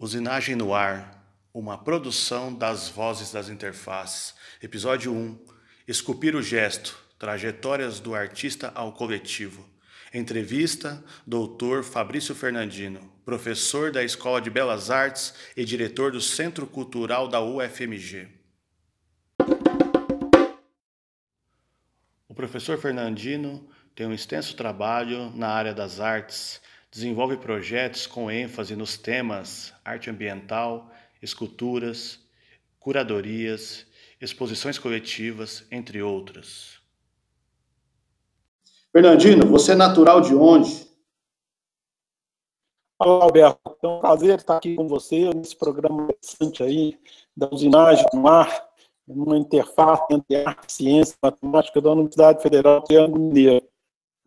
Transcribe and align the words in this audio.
Usinagem 0.00 0.54
no 0.54 0.72
Ar, 0.72 1.28
uma 1.52 1.76
produção 1.76 2.54
das 2.54 2.88
Vozes 2.88 3.32
das 3.32 3.48
Interfaces. 3.48 4.32
Episódio 4.62 5.12
1: 5.12 5.36
Esculpir 5.88 6.36
o 6.36 6.42
Gesto, 6.42 6.96
trajetórias 7.18 7.98
do 7.98 8.14
artista 8.14 8.70
ao 8.76 8.92
coletivo. 8.92 9.68
Entrevista: 10.14 11.04
Dr. 11.26 11.82
Fabrício 11.82 12.32
Fernandino, 12.32 13.12
professor 13.24 13.90
da 13.90 14.04
Escola 14.04 14.40
de 14.40 14.50
Belas 14.50 14.88
Artes 14.88 15.34
e 15.56 15.64
diretor 15.64 16.12
do 16.12 16.20
Centro 16.20 16.64
Cultural 16.64 17.26
da 17.26 17.40
UFMG. 17.40 18.28
O 22.28 22.34
professor 22.36 22.78
Fernandino 22.78 23.68
tem 23.96 24.06
um 24.06 24.14
extenso 24.14 24.54
trabalho 24.54 25.32
na 25.34 25.48
área 25.48 25.74
das 25.74 25.98
artes 25.98 26.60
Desenvolve 26.90 27.36
projetos 27.36 28.06
com 28.06 28.30
ênfase 28.30 28.74
nos 28.74 28.96
temas 28.96 29.74
arte 29.84 30.08
ambiental, 30.08 30.90
esculturas, 31.20 32.18
curadorias, 32.80 33.86
exposições 34.18 34.78
coletivas, 34.78 35.66
entre 35.70 36.00
outras. 36.00 36.78
Fernandino, 38.90 39.46
você 39.46 39.72
é 39.72 39.74
natural 39.74 40.22
de 40.22 40.34
onde? 40.34 40.88
Olá, 42.98 43.24
Alberto. 43.24 43.76
É 43.82 43.86
um 43.86 44.00
prazer 44.00 44.38
estar 44.38 44.56
aqui 44.56 44.74
com 44.74 44.88
você 44.88 45.32
nesse 45.34 45.54
programa 45.54 46.04
interessante 46.04 46.62
aí, 46.62 46.98
da 47.36 47.48
usinagem 47.50 48.06
no 48.14 48.26
ar, 48.26 48.66
numa 49.06 49.36
interface 49.36 50.02
entre 50.10 50.36
arte, 50.36 50.72
ciência 50.72 51.14
e 51.22 51.26
matemática 51.26 51.82
da 51.82 51.90
Universidade 51.92 52.42
Federal 52.42 52.82
Triângulo 52.82 53.26
Mineiro 53.26 53.68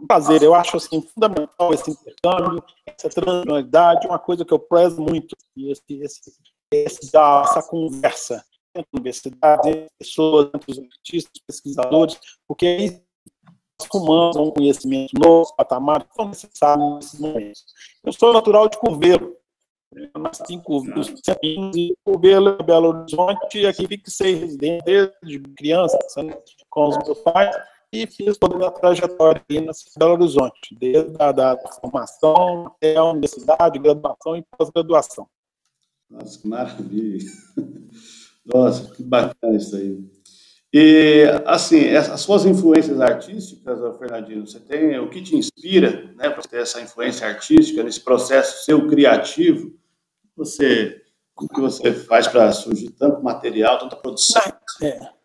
prazer. 0.07 0.41
Eu 0.41 0.53
acho 0.53 0.77
assim, 0.77 1.01
fundamental 1.01 1.73
esse 1.73 1.91
intercâmbio, 1.91 2.63
essa 2.85 3.09
transnacionalidade, 3.09 4.07
uma 4.07 4.19
coisa 4.19 4.45
que 4.45 4.53
eu 4.53 4.59
prezo 4.59 5.01
muito, 5.01 5.35
esse, 5.57 5.83
esse, 6.01 6.33
esse, 6.71 7.15
essa 7.15 7.63
conversa 7.63 8.43
entre 8.75 8.89
a 8.93 8.97
universidade, 8.97 9.69
entre 9.69 9.89
pessoas, 9.99 10.49
entre 10.53 10.71
os 10.71 10.79
artistas, 10.79 11.41
pesquisadores, 11.45 12.19
porque 12.47 12.65
aí 12.65 13.01
nós 13.79 13.87
fumamos 13.91 14.37
um 14.37 14.51
conhecimento 14.51 15.11
novo, 15.19 15.53
patamar, 15.55 16.03
tão 16.15 16.27
necessário 16.29 16.95
nesses 16.95 17.19
momentos. 17.19 17.63
Eu 18.03 18.13
sou 18.13 18.33
natural 18.33 18.69
de 18.69 18.77
Curvelo, 18.77 19.35
eu 19.93 20.21
nasci 20.21 20.53
em 20.53 20.61
Curvelo, 20.61 21.01
e 21.75 21.93
Curvelo, 22.03 22.63
Belo 22.63 22.89
Horizonte, 22.89 23.65
aqui 23.65 23.87
fiquei 23.87 24.35
residente 24.35 24.85
desde 24.85 25.39
criança, 25.57 25.97
com 26.69 26.87
os 26.87 26.97
meus 26.99 27.19
pais, 27.19 27.55
e 27.93 28.07
fiz 28.07 28.37
toda 28.37 28.55
a 28.55 28.57
minha 28.57 28.71
trajetória 28.71 29.41
aqui 29.41 29.59
na 29.59 29.73
Belo 29.97 30.13
Horizonte, 30.13 30.75
desde 30.79 31.13
a 31.19 31.31
da 31.31 31.57
formação 31.81 32.67
até 32.67 32.95
a 32.95 33.03
universidade, 33.03 33.79
graduação 33.79 34.37
e 34.37 34.45
pós-graduação. 34.57 35.27
Nossa, 36.09 36.39
que 36.39 36.47
maravilha! 36.47 37.31
Nossa, 38.45 38.95
que 38.95 39.03
bacana 39.03 39.57
isso 39.57 39.75
aí. 39.75 39.99
E, 40.73 41.25
assim, 41.45 41.89
as 41.89 42.21
suas 42.21 42.45
influências 42.45 43.01
artísticas, 43.01 43.79
Fernandinho, 43.97 44.47
você 44.47 44.59
tem 44.59 44.97
o 44.97 45.09
que 45.09 45.21
te 45.21 45.35
inspira 45.35 46.13
né, 46.15 46.29
para 46.29 46.43
ter 46.43 46.61
essa 46.61 46.81
influência 46.81 47.27
artística 47.27 47.83
nesse 47.83 47.99
processo 47.99 48.63
seu 48.63 48.87
criativo? 48.87 49.73
Você, 50.37 51.01
o 51.37 51.45
que 51.45 51.59
você 51.59 51.91
faz 51.93 52.25
para 52.27 52.51
surgir 52.53 52.89
tanto 52.91 53.21
material, 53.21 53.79
tanta 53.79 53.97
produção? 53.97 54.41
É. 54.81 55.20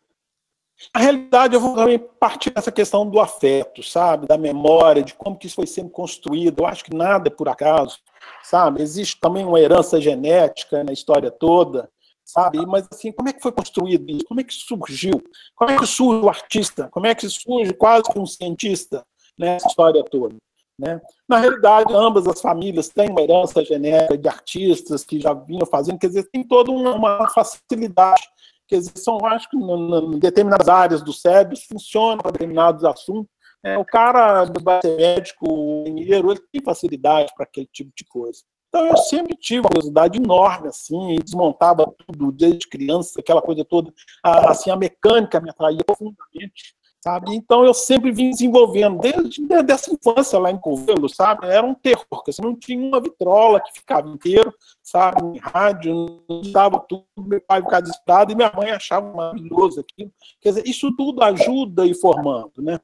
Na 0.95 1.01
realidade, 1.01 1.55
eu 1.55 1.61
vou 1.61 1.75
também 1.75 1.99
partir 1.99 2.51
dessa 2.51 2.71
questão 2.71 3.09
do 3.09 3.19
afeto, 3.19 3.83
sabe? 3.83 4.27
Da 4.27 4.37
memória, 4.37 5.03
de 5.03 5.15
como 5.15 5.37
que 5.37 5.47
isso 5.47 5.57
foi 5.57 5.67
sendo 5.67 5.91
construído. 5.91 6.61
Eu 6.61 6.67
acho 6.67 6.85
que 6.85 6.95
nada 6.95 7.29
é 7.29 7.31
por 7.31 7.49
acaso, 7.49 7.99
sabe? 8.43 8.83
Existe 8.83 9.19
também 9.19 9.45
uma 9.45 9.59
herança 9.59 10.01
genética 10.01 10.85
na 10.85 10.93
história 10.93 11.31
toda, 11.31 11.89
sabe? 12.25 12.65
Mas, 12.67 12.87
assim, 12.93 13.11
como 13.11 13.29
é 13.29 13.33
que 13.33 13.41
foi 13.41 13.53
construído 13.53 14.11
isso? 14.11 14.27
Como 14.27 14.41
é 14.41 14.45
que 14.45 14.53
surgiu? 14.53 15.23
Como 15.55 15.71
é 15.71 15.79
que 15.79 15.87
surge 15.87 16.25
o 16.25 16.29
artista? 16.29 16.89
Como 16.91 17.07
é 17.07 17.15
que 17.15 17.29
surge 17.29 17.73
quase 17.73 18.05
um 18.15 18.27
cientista 18.27 19.05
nessa 19.39 19.69
história 19.69 20.05
toda? 20.05 20.37
Né? 20.79 21.01
Na 21.27 21.39
realidade, 21.39 21.95
ambas 21.95 22.27
as 22.27 22.39
famílias 22.39 22.91
têm 22.91 23.09
uma 23.09 23.23
herança 23.23 23.65
genética 23.65 24.19
de 24.19 24.29
artistas 24.29 25.05
que 25.05 25.19
já 25.19 25.33
vinham 25.33 25.65
fazendo, 25.65 25.99
quer 25.99 26.09
dizer, 26.09 26.29
tem 26.31 26.45
toda 26.45 26.71
uma 26.71 27.27
facilidade 27.31 28.29
Dizer, 28.69 28.93
são, 28.97 29.19
acho 29.25 29.49
que 29.49 29.57
em 29.57 30.19
determinadas 30.19 30.69
áreas 30.69 31.03
do 31.03 31.13
cérebro 31.13 31.57
funciona 31.69 32.21
para 32.21 32.33
determinados 32.33 32.85
assuntos. 32.85 33.31
É, 33.65 33.77
o 33.79 33.85
cara 33.85 34.45
vai 34.63 34.81
ser 34.81 34.97
médico, 34.97 35.85
engenheiro, 35.87 36.31
ele 36.31 36.41
tem 36.53 36.63
facilidade 36.63 37.33
para 37.35 37.45
aquele 37.45 37.69
tipo 37.73 37.91
de 37.97 38.05
coisa. 38.05 38.43
Então 38.69 38.87
eu 38.87 38.97
sempre 38.97 39.35
tive 39.37 39.61
uma 39.61 39.71
curiosidade 39.71 40.19
enorme, 40.19 40.69
assim, 40.69 41.17
desmontava 41.25 41.93
tudo 42.07 42.31
desde 42.31 42.69
criança, 42.69 43.19
aquela 43.19 43.41
coisa 43.41 43.65
toda, 43.65 43.93
assim, 44.23 44.71
a 44.71 44.77
mecânica 44.77 45.41
me 45.41 45.51
atraía 45.51 45.83
profundamente 45.85 46.77
sabe? 47.07 47.37
Então 47.37 47.65
eu 47.65 47.73
sempre 47.73 48.11
vim 48.11 48.31
desenvolvendo, 48.31 48.99
desde, 48.99 49.47
desde 49.47 49.73
essa 49.73 49.95
infância 49.95 50.41
lá 50.41 50.51
em 50.51 50.59
Covelo, 50.59 51.09
sabe? 51.09 51.47
Era 51.47 51.65
um 51.65 51.73
terror, 51.73 52.05
porque 52.11 52.33
você 52.33 52.43
não 52.43 52.57
tinha 52.57 52.85
uma 52.85 53.01
vitrola 53.01 53.61
que 53.61 53.73
ficava 53.75 54.09
inteiro, 54.09 54.53
sabe? 54.83 55.23
Em 55.23 55.39
rádio, 55.39 56.21
não 56.29 56.41
estava 56.41 56.81
tudo, 56.81 57.07
meu 57.17 57.41
pai 57.41 57.63
ficava 57.63 57.83
desesperado 57.83 58.33
e 58.33 58.35
minha 58.35 58.53
mãe 58.53 58.73
achava 58.73 59.15
maravilhoso 59.15 59.81
aquilo. 59.81 60.11
Quer 60.41 60.49
dizer, 60.49 60.67
isso 60.67 60.91
tudo 60.97 61.23
ajuda 61.23 61.87
ir 61.87 61.95
formando, 61.95 62.61
né? 62.61 62.81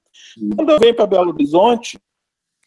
Quando 0.55 0.71
eu 0.71 0.79
venho 0.79 0.95
para 0.95 1.07
Belo 1.07 1.33
Horizonte, 1.33 1.99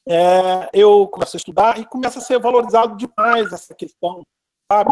é, 0.05 0.69
eu 0.73 1.07
começo 1.07 1.37
a 1.37 1.39
estudar 1.39 1.79
e 1.79 1.85
começa 1.85 2.19
a 2.19 2.21
ser 2.21 2.37
valorizado 2.37 2.97
demais 2.97 3.53
essa 3.53 3.73
questão, 3.73 4.23
sabe? 4.69 4.89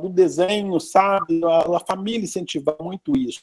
do 0.00 0.08
desenho, 0.08 0.80
sabe? 0.80 1.44
A, 1.44 1.76
a 1.76 1.80
família 1.80 2.24
incentiva 2.24 2.74
muito 2.80 3.14
isso. 3.14 3.42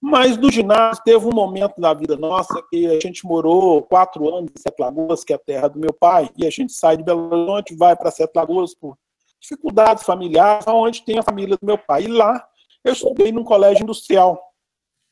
Mas 0.00 0.36
no 0.36 0.50
ginásio 0.50 1.02
teve 1.04 1.26
um 1.26 1.34
momento 1.34 1.80
da 1.80 1.92
vida 1.92 2.16
nossa 2.16 2.62
que 2.70 2.86
a 2.86 3.00
gente 3.00 3.26
morou 3.26 3.82
quatro 3.82 4.32
anos 4.32 4.50
em 4.50 4.60
Sete 4.60 4.78
Lagoas, 4.78 5.24
que 5.24 5.32
é 5.32 5.36
a 5.36 5.40
terra 5.40 5.68
do 5.68 5.78
meu 5.78 5.92
pai, 5.92 6.30
e 6.36 6.46
a 6.46 6.50
gente 6.50 6.72
sai 6.72 6.96
de 6.96 7.02
Belo 7.02 7.28
Horizonte, 7.32 7.74
vai 7.74 7.96
para 7.96 8.10
Sete 8.10 8.32
Lagoas 8.36 8.74
por 8.74 8.96
dificuldades 9.40 10.04
familiares, 10.04 10.66
onde 10.68 11.04
tem 11.04 11.18
a 11.18 11.22
família 11.22 11.56
do 11.56 11.66
meu 11.66 11.78
pai. 11.78 12.04
E 12.04 12.08
lá 12.08 12.46
eu 12.84 12.92
estudei 12.92 13.32
num 13.32 13.44
colégio 13.44 13.82
industrial. 13.82 14.40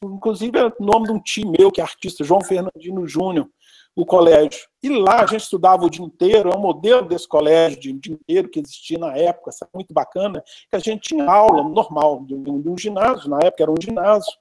Inclusive, 0.04 0.58
é 0.58 0.66
o 0.66 0.72
nome 0.78 1.06
de 1.06 1.12
um 1.12 1.20
tio 1.20 1.50
meu, 1.50 1.70
que 1.72 1.80
é 1.80 1.84
artista, 1.84 2.22
João 2.22 2.41
Fernandino 2.41 3.06
Júnior, 3.08 3.48
o 3.94 4.04
colégio. 4.04 4.66
E 4.82 4.88
lá 4.88 5.22
a 5.22 5.26
gente 5.26 5.42
estudava 5.42 5.84
o 5.84 5.91
dia 5.91 6.04
inteiro, 6.04 6.50
é 6.50 6.56
um 6.56 6.60
modelo 6.60 7.08
desse 7.08 7.26
colégio 7.26 7.80
de 7.80 7.92
dia 7.94 8.14
inteiro 8.14 8.48
que 8.48 8.60
existia 8.60 8.98
na 8.98 9.16
época, 9.16 9.50
muito 9.74 9.92
bacana, 9.94 10.44
que 10.70 10.76
a 10.76 10.78
gente 10.78 11.08
tinha 11.08 11.28
aula 11.28 11.64
normal 11.64 12.22
de 12.24 12.34
um, 12.34 12.60
de 12.60 12.68
um 12.68 12.76
ginásio, 12.76 13.30
na 13.30 13.38
época 13.38 13.62
era 13.62 13.72
um 13.72 13.80
ginásio, 13.80 14.32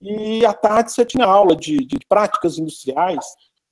e 0.00 0.44
à 0.46 0.52
tarde 0.52 0.92
você 0.92 1.04
tinha 1.04 1.24
aula 1.24 1.56
de, 1.56 1.78
de 1.84 1.98
práticas 2.08 2.58
industriais, 2.58 3.24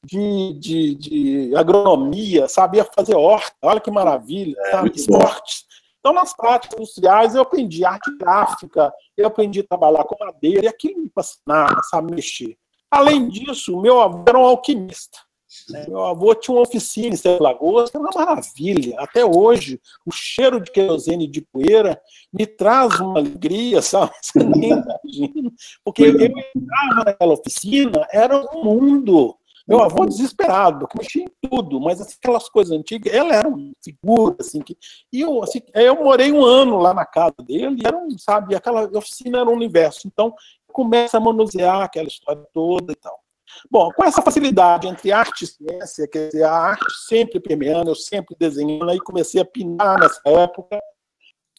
de, 0.04 0.52
de, 0.54 0.94
de, 0.94 1.56
agronomia, 1.56 2.48
sabia 2.48 2.84
fazer 2.84 3.14
horta, 3.14 3.56
olha 3.62 3.80
que 3.80 3.90
maravilha, 3.90 4.56
é, 4.66 4.70
sabe? 4.70 4.92
esportes. 4.94 5.64
Então, 5.98 6.12
nas 6.12 6.34
práticas 6.36 6.78
industriais, 6.78 7.34
eu 7.34 7.42
aprendi 7.42 7.84
arte 7.84 8.16
gráfica, 8.16 8.92
eu 9.16 9.26
aprendi 9.26 9.60
a 9.60 9.66
trabalhar 9.66 10.04
com 10.04 10.24
madeira, 10.24 10.64
e 10.64 10.68
aquilo 10.68 11.02
me 11.02 11.10
fascinava, 11.12 11.80
sabe, 11.90 12.14
mexer. 12.14 12.56
Além 12.88 13.28
disso, 13.28 13.80
meu 13.80 14.00
avô 14.00 14.22
era 14.28 14.38
um 14.38 14.44
alquimista. 14.44 15.18
Né? 15.68 15.86
Meu 15.88 16.04
avô 16.04 16.34
tinha 16.34 16.54
uma 16.54 16.62
oficina 16.62 17.08
em 17.08 17.16
Sete 17.16 17.42
Lagoas, 17.42 17.90
que 17.90 17.96
era 17.96 18.04
uma 18.04 18.24
maravilha. 18.24 18.96
Até 18.98 19.24
hoje, 19.24 19.80
o 20.04 20.12
cheiro 20.12 20.60
de 20.60 20.70
querosene 20.70 21.24
e 21.24 21.30
de 21.30 21.40
poeira 21.40 22.00
me 22.32 22.46
traz 22.46 22.98
uma 23.00 23.18
alegria, 23.18 23.82
sabe? 23.82 24.12
Você 24.22 24.42
nem 24.42 24.70
imagina. 24.70 25.50
Porque 25.84 26.02
eu 26.02 26.20
entrava 26.20 27.04
naquela 27.04 27.34
oficina, 27.34 28.06
era 28.12 28.36
um 28.36 28.64
mundo. 28.64 29.36
Meu 29.66 29.82
avô 29.82 30.06
desesperado, 30.06 30.86
que 30.86 30.96
mexia 30.96 31.24
em 31.24 31.48
tudo, 31.48 31.80
mas 31.80 32.00
aquelas 32.00 32.48
coisas 32.48 32.76
antigas, 32.76 33.12
ela 33.12 33.34
era 33.34 33.48
uma 33.48 33.72
figura, 33.82 34.36
assim, 34.38 34.60
que, 34.60 34.78
e 35.12 35.20
eu, 35.20 35.42
assim, 35.42 35.60
eu 35.74 36.04
morei 36.04 36.30
um 36.30 36.44
ano 36.44 36.78
lá 36.78 36.94
na 36.94 37.04
casa 37.04 37.34
dele, 37.44 37.82
e 37.82 37.86
era 37.86 37.96
um, 37.96 38.08
sabe, 38.16 38.54
aquela 38.54 38.84
oficina 38.96 39.40
era 39.40 39.50
um 39.50 39.54
universo, 39.54 40.06
então 40.06 40.32
começa 40.72 41.16
a 41.16 41.20
manusear 41.20 41.80
aquela 41.82 42.06
história 42.06 42.46
toda 42.52 42.92
e 42.92 42.96
tal. 42.96 43.18
Bom, 43.70 43.90
com 43.92 44.04
essa 44.04 44.22
facilidade 44.22 44.86
entre 44.86 45.12
arte 45.12 45.44
e 45.44 45.46
ciência, 45.46 46.08
quer 46.08 46.28
dizer, 46.28 46.44
a 46.44 46.52
arte 46.52 46.92
sempre 47.06 47.40
permeando, 47.40 47.90
eu 47.90 47.94
sempre 47.94 48.36
desenhando, 48.38 48.90
aí 48.90 48.98
comecei 48.98 49.40
a 49.40 49.44
pinar 49.44 49.98
nessa 49.98 50.20
época, 50.24 50.78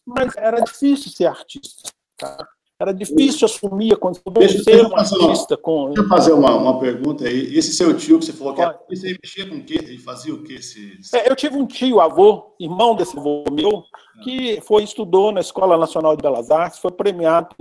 mas 0.06 0.36
era 0.38 0.60
difícil 0.60 1.12
ser 1.12 1.26
artista. 1.26 1.92
Tá? 2.18 2.48
Era 2.80 2.94
difícil 2.94 3.46
assumir 3.46 3.94
a 3.94 3.98
condição 3.98 4.32
de 4.32 4.64
ser 4.64 4.86
um 4.86 4.96
artista. 4.96 5.56
Uma, 5.56 5.62
com... 5.62 5.86
Deixa 5.88 6.02
eu 6.04 6.08
fazer 6.08 6.34
uma, 6.34 6.56
uma 6.56 6.80
pergunta 6.80 7.26
aí. 7.26 7.58
Esse 7.58 7.74
seu 7.74 7.98
tio 7.98 8.20
que 8.20 8.26
você 8.26 8.34
falou 8.34 8.54
que 8.54 8.62
era, 8.62 8.80
você 8.88 9.18
mexia 9.20 9.50
com 9.50 9.56
o 9.56 9.64
quê? 9.64 9.80
Ele 9.82 9.98
fazia 9.98 10.32
o 10.32 10.44
quê? 10.44 10.54
Esse... 10.54 11.00
É, 11.16 11.28
eu 11.28 11.36
tive 11.36 11.58
um 11.58 11.66
tio, 11.66 12.00
avô, 12.00 12.56
irmão 12.60 12.96
desse 12.96 13.18
avô 13.18 13.44
meu, 13.52 13.84
que 14.24 14.62
foi 14.62 14.84
estudou 14.84 15.32
na 15.32 15.42
Escola 15.42 15.76
Nacional 15.76 16.16
de 16.16 16.22
Belas 16.22 16.52
Artes, 16.52 16.78
foi 16.78 16.92
premiado 16.92 17.56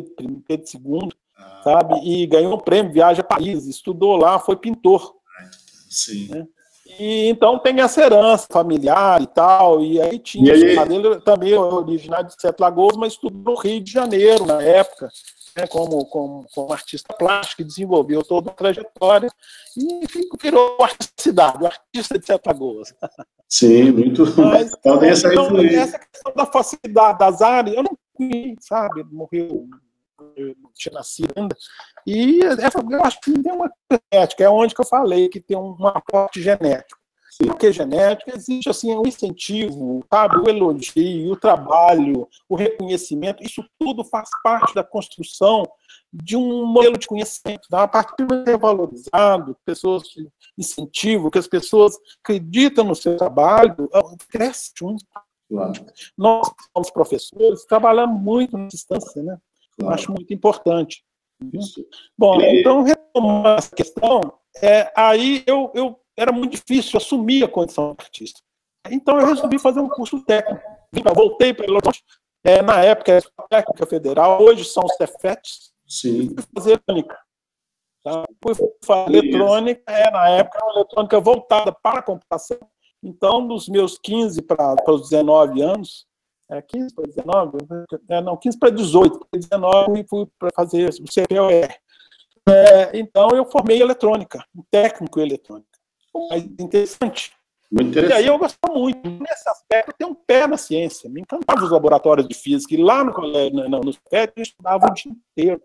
Pedro 0.46 0.66
II, 0.74 1.08
sabe? 1.62 1.94
E 2.04 2.26
ganhou 2.26 2.54
um 2.54 2.60
prêmio, 2.60 2.92
viaja 2.92 3.22
a 3.22 3.24
Paris, 3.24 3.66
estudou 3.66 4.16
lá, 4.16 4.38
foi 4.38 4.56
pintor. 4.56 5.14
Sim. 5.88 6.28
Né? 6.28 6.46
E 6.98 7.28
então 7.28 7.58
tem 7.58 7.80
essa 7.80 8.00
herança 8.00 8.46
familiar 8.50 9.20
e 9.20 9.26
tal. 9.26 9.82
E 9.82 10.00
aí 10.00 10.18
tinha. 10.18 10.54
E. 10.54 10.64
Ele 10.64 11.20
também 11.20 11.54
originário 11.54 12.28
de 12.28 12.40
Sete 12.40 12.60
Lagoas, 12.60 12.96
mas 12.96 13.14
estudou 13.14 13.54
no 13.54 13.60
Rio 13.60 13.80
de 13.80 13.90
Janeiro 13.90 14.46
na 14.46 14.62
época, 14.62 15.10
né, 15.56 15.66
como, 15.66 16.04
como, 16.06 16.46
como 16.54 16.72
artista 16.72 17.12
plástico, 17.14 17.64
desenvolveu 17.64 18.22
toda 18.22 18.50
a 18.50 18.54
trajetória 18.54 19.28
e 19.76 20.06
virou 20.40 20.76
artista 20.80 21.12
cidade, 21.18 21.62
o 21.62 21.66
artista 21.66 22.18
de 22.18 22.26
Sete 22.26 22.46
Lagoas. 22.46 22.94
Sim, 23.48 23.90
muito. 23.90 24.24
Mas, 24.40 24.72
então, 24.78 25.02
essa, 25.02 25.28
então, 25.28 25.58
essa 25.58 25.98
questão 25.98 26.32
da 26.34 26.46
facilidade 26.46 27.18
das 27.18 27.42
áreas, 27.42 27.76
eu 27.76 27.82
não 27.82 27.98
conheço, 28.14 28.56
sabe? 28.60 29.04
Morreu 29.10 29.66
eu 30.36 30.54
não 30.60 30.70
tinha 30.74 30.92
nascido 30.92 31.32
ainda. 31.36 31.56
E 32.06 32.40
essa, 32.44 32.78
eu 32.78 33.04
acho 33.04 33.20
que 33.20 33.32
tem 33.32 33.52
uma 33.52 33.70
genética, 33.90 34.44
é 34.44 34.48
onde 34.48 34.74
que 34.74 34.80
eu 34.80 34.86
falei 34.86 35.28
que 35.28 35.40
tem 35.40 35.56
um 35.56 35.86
aporte 35.86 36.42
genético. 36.42 37.00
Porque 37.38 37.70
genética 37.70 38.34
existe 38.34 38.68
assim 38.70 38.94
um 38.94 39.06
incentivo, 39.06 40.04
sabe? 40.10 40.38
o 40.38 40.48
elogio, 40.48 41.32
o 41.32 41.36
trabalho, 41.36 42.26
o 42.48 42.56
reconhecimento, 42.56 43.42
isso 43.42 43.62
tudo 43.78 44.02
faz 44.04 44.28
parte 44.42 44.74
da 44.74 44.82
construção 44.82 45.64
de 46.12 46.34
um 46.34 46.64
modelo 46.64 46.96
de 46.96 47.06
conhecimento. 47.06 47.68
Tá? 47.68 47.82
A 47.82 47.88
partir 47.88 48.26
de 48.26 48.44
ser 48.44 48.56
valorizado, 48.56 49.56
pessoas 49.66 50.04
incentivam, 50.56 51.30
que 51.30 51.38
as 51.38 51.46
pessoas 51.46 51.94
acreditam 52.24 52.84
no 52.84 52.94
seu 52.94 53.16
trabalho, 53.16 53.88
cresce 54.30 54.72
junto. 54.74 55.04
Claro. 55.48 55.72
Nós, 56.16 56.50
somos 56.72 56.90
professores, 56.90 57.64
trabalhamos 57.66 58.20
muito 58.20 58.56
nessa 58.56 58.76
instância, 58.76 59.22
né? 59.22 59.38
Claro. 59.78 59.94
Acho 59.94 60.12
muito 60.12 60.32
importante. 60.32 61.04
Isso. 61.52 61.86
Bom, 62.16 62.40
e... 62.40 62.60
então, 62.60 62.82
retomando 62.82 63.48
essa 63.48 63.74
questão, 63.74 64.20
é, 64.62 64.90
aí 64.96 65.44
eu, 65.46 65.70
eu 65.74 66.00
era 66.16 66.32
muito 66.32 66.52
difícil 66.52 66.96
assumir 66.96 67.44
a 67.44 67.48
condição 67.48 67.94
de 67.94 68.04
artista. 68.04 68.40
Então, 68.90 69.20
eu 69.20 69.26
resolvi 69.26 69.58
fazer 69.58 69.80
um 69.80 69.88
curso 69.88 70.22
técnico. 70.24 70.62
Voltei 71.14 71.52
para 71.52 71.70
Horizonte, 71.70 72.02
é, 72.44 72.62
na 72.62 72.80
época 72.82 73.12
era 73.12 73.26
a 73.36 73.42
técnica 73.48 73.86
federal, 73.86 74.40
hoje 74.40 74.64
são 74.64 74.84
os 74.84 74.94
Cefetes. 74.94 75.72
Sim. 75.86 76.28
Fui 76.28 76.44
fazer 76.54 76.70
eletrônica. 76.70 77.18
Tá? 78.02 78.24
Fui 78.42 78.54
fazer 78.84 79.16
eletrônica, 79.16 79.82
é, 79.88 80.10
na 80.10 80.28
época, 80.30 80.64
uma 80.64 80.74
eletrônica 80.74 81.20
voltada 81.20 81.72
para 81.72 81.98
a 81.98 82.02
computação. 82.02 82.58
Então, 83.02 83.46
dos 83.46 83.68
meus 83.68 83.98
15 83.98 84.42
para 84.42 84.76
os 84.88 85.10
19 85.10 85.60
anos, 85.60 86.05
é 86.50 86.62
15 86.62 86.94
para 86.94 87.06
19? 87.06 87.58
É, 88.08 88.20
não, 88.20 88.36
15 88.36 88.58
para 88.58 88.70
18. 88.70 89.18
Para 89.18 89.40
19 89.40 90.06
fui 90.08 90.26
para 90.38 90.50
fazer 90.54 90.88
o 90.88 90.92
CPOR. 90.92 91.52
É, 92.48 92.96
então 92.96 93.30
eu 93.30 93.44
formei 93.44 93.82
eletrônica, 93.82 94.44
um 94.54 94.62
técnico 94.70 95.18
em 95.18 95.24
eletrônica. 95.24 95.66
Mais 96.30 96.44
interessante. 96.44 97.32
Muito 97.70 97.88
interessante. 97.90 98.16
E 98.16 98.22
aí 98.22 98.26
eu 98.26 98.38
gostava 98.38 98.72
muito. 98.74 99.08
Nesse 99.10 99.48
aspecto, 99.48 99.90
eu 99.90 99.94
tenho 99.98 100.10
um 100.10 100.14
pé 100.14 100.46
na 100.46 100.56
ciência. 100.56 101.10
Me 101.10 101.20
encantavam 101.20 101.64
os 101.64 101.70
laboratórios 101.70 102.28
de 102.28 102.34
física. 102.34 102.74
E 102.74 102.76
lá 102.76 103.02
no 103.02 103.12
colégio, 103.12 103.68
no, 103.68 103.80
no 103.80 103.92
PET, 104.08 104.32
eu 104.36 104.42
estudava 104.42 104.86
o 104.86 104.94
dia 104.94 105.12
inteiro. 105.12 105.60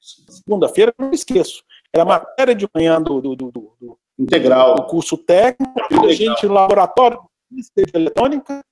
Segunda-feira, 0.00 0.94
não 0.98 1.08
me 1.08 1.14
esqueço. 1.14 1.62
Era 1.92 2.04
matéria 2.04 2.54
de 2.54 2.66
manhã 2.74 3.00
do, 3.00 3.20
do, 3.20 3.36
do, 3.36 3.50
do 3.50 3.98
Integral. 4.18 4.76
do 4.76 4.84
curso 4.84 5.18
técnico, 5.18 5.74
a 6.06 6.12
gente 6.12 6.46
no 6.46 6.54
laboratório 6.54 7.20
de 7.50 7.64
eletrônica, 7.92 8.64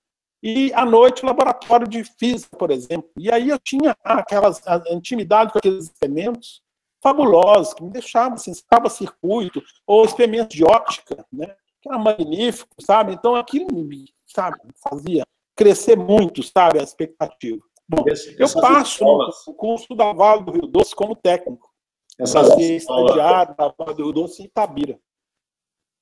e 0.46 0.70
à 0.74 0.84
noite 0.84 1.24
laboratório 1.24 1.88
de 1.88 2.04
física, 2.04 2.54
por 2.54 2.70
exemplo. 2.70 3.10
E 3.16 3.32
aí 3.32 3.48
eu 3.48 3.58
tinha 3.58 3.96
aquelas 4.04 4.60
intimidade 4.90 5.50
com 5.50 5.58
aqueles 5.58 5.84
experimentos 5.84 6.62
fabulosos 7.02 7.72
que 7.72 7.82
me 7.82 7.88
deixavam 7.88 8.34
assim, 8.34 8.50
estava 8.50 8.90
circuito 8.90 9.62
ou 9.86 10.04
experimentos 10.04 10.54
de 10.54 10.62
óptica, 10.62 11.24
né? 11.32 11.46
Que 11.80 11.88
era 11.88 11.98
magnífico, 11.98 12.74
sabe? 12.78 13.14
Então 13.14 13.34
aquilo 13.34 13.74
me, 13.74 14.12
sabe, 14.26 14.58
fazia 14.82 15.24
crescer 15.56 15.96
muito, 15.96 16.42
sabe, 16.42 16.78
a 16.78 16.82
expectativa. 16.82 17.62
Bom, 17.88 18.04
Esse, 18.06 18.36
eu 18.38 18.52
passo 18.60 18.92
escolas... 18.92 19.34
no 19.46 19.54
curso 19.54 19.94
da 19.94 20.12
Vale 20.12 20.44
do 20.44 20.52
Rio 20.52 20.66
Doce 20.66 20.94
como 20.94 21.16
técnico. 21.16 21.72
Essas 22.18 22.48
para 22.48 22.56
ser 22.56 22.76
estagiário 22.76 23.56
da 23.56 23.74
Vale 23.78 23.94
do 23.94 24.02
Rio 24.04 24.12
Doce 24.12 24.42
em 24.42 24.44
Itabira. 24.44 25.00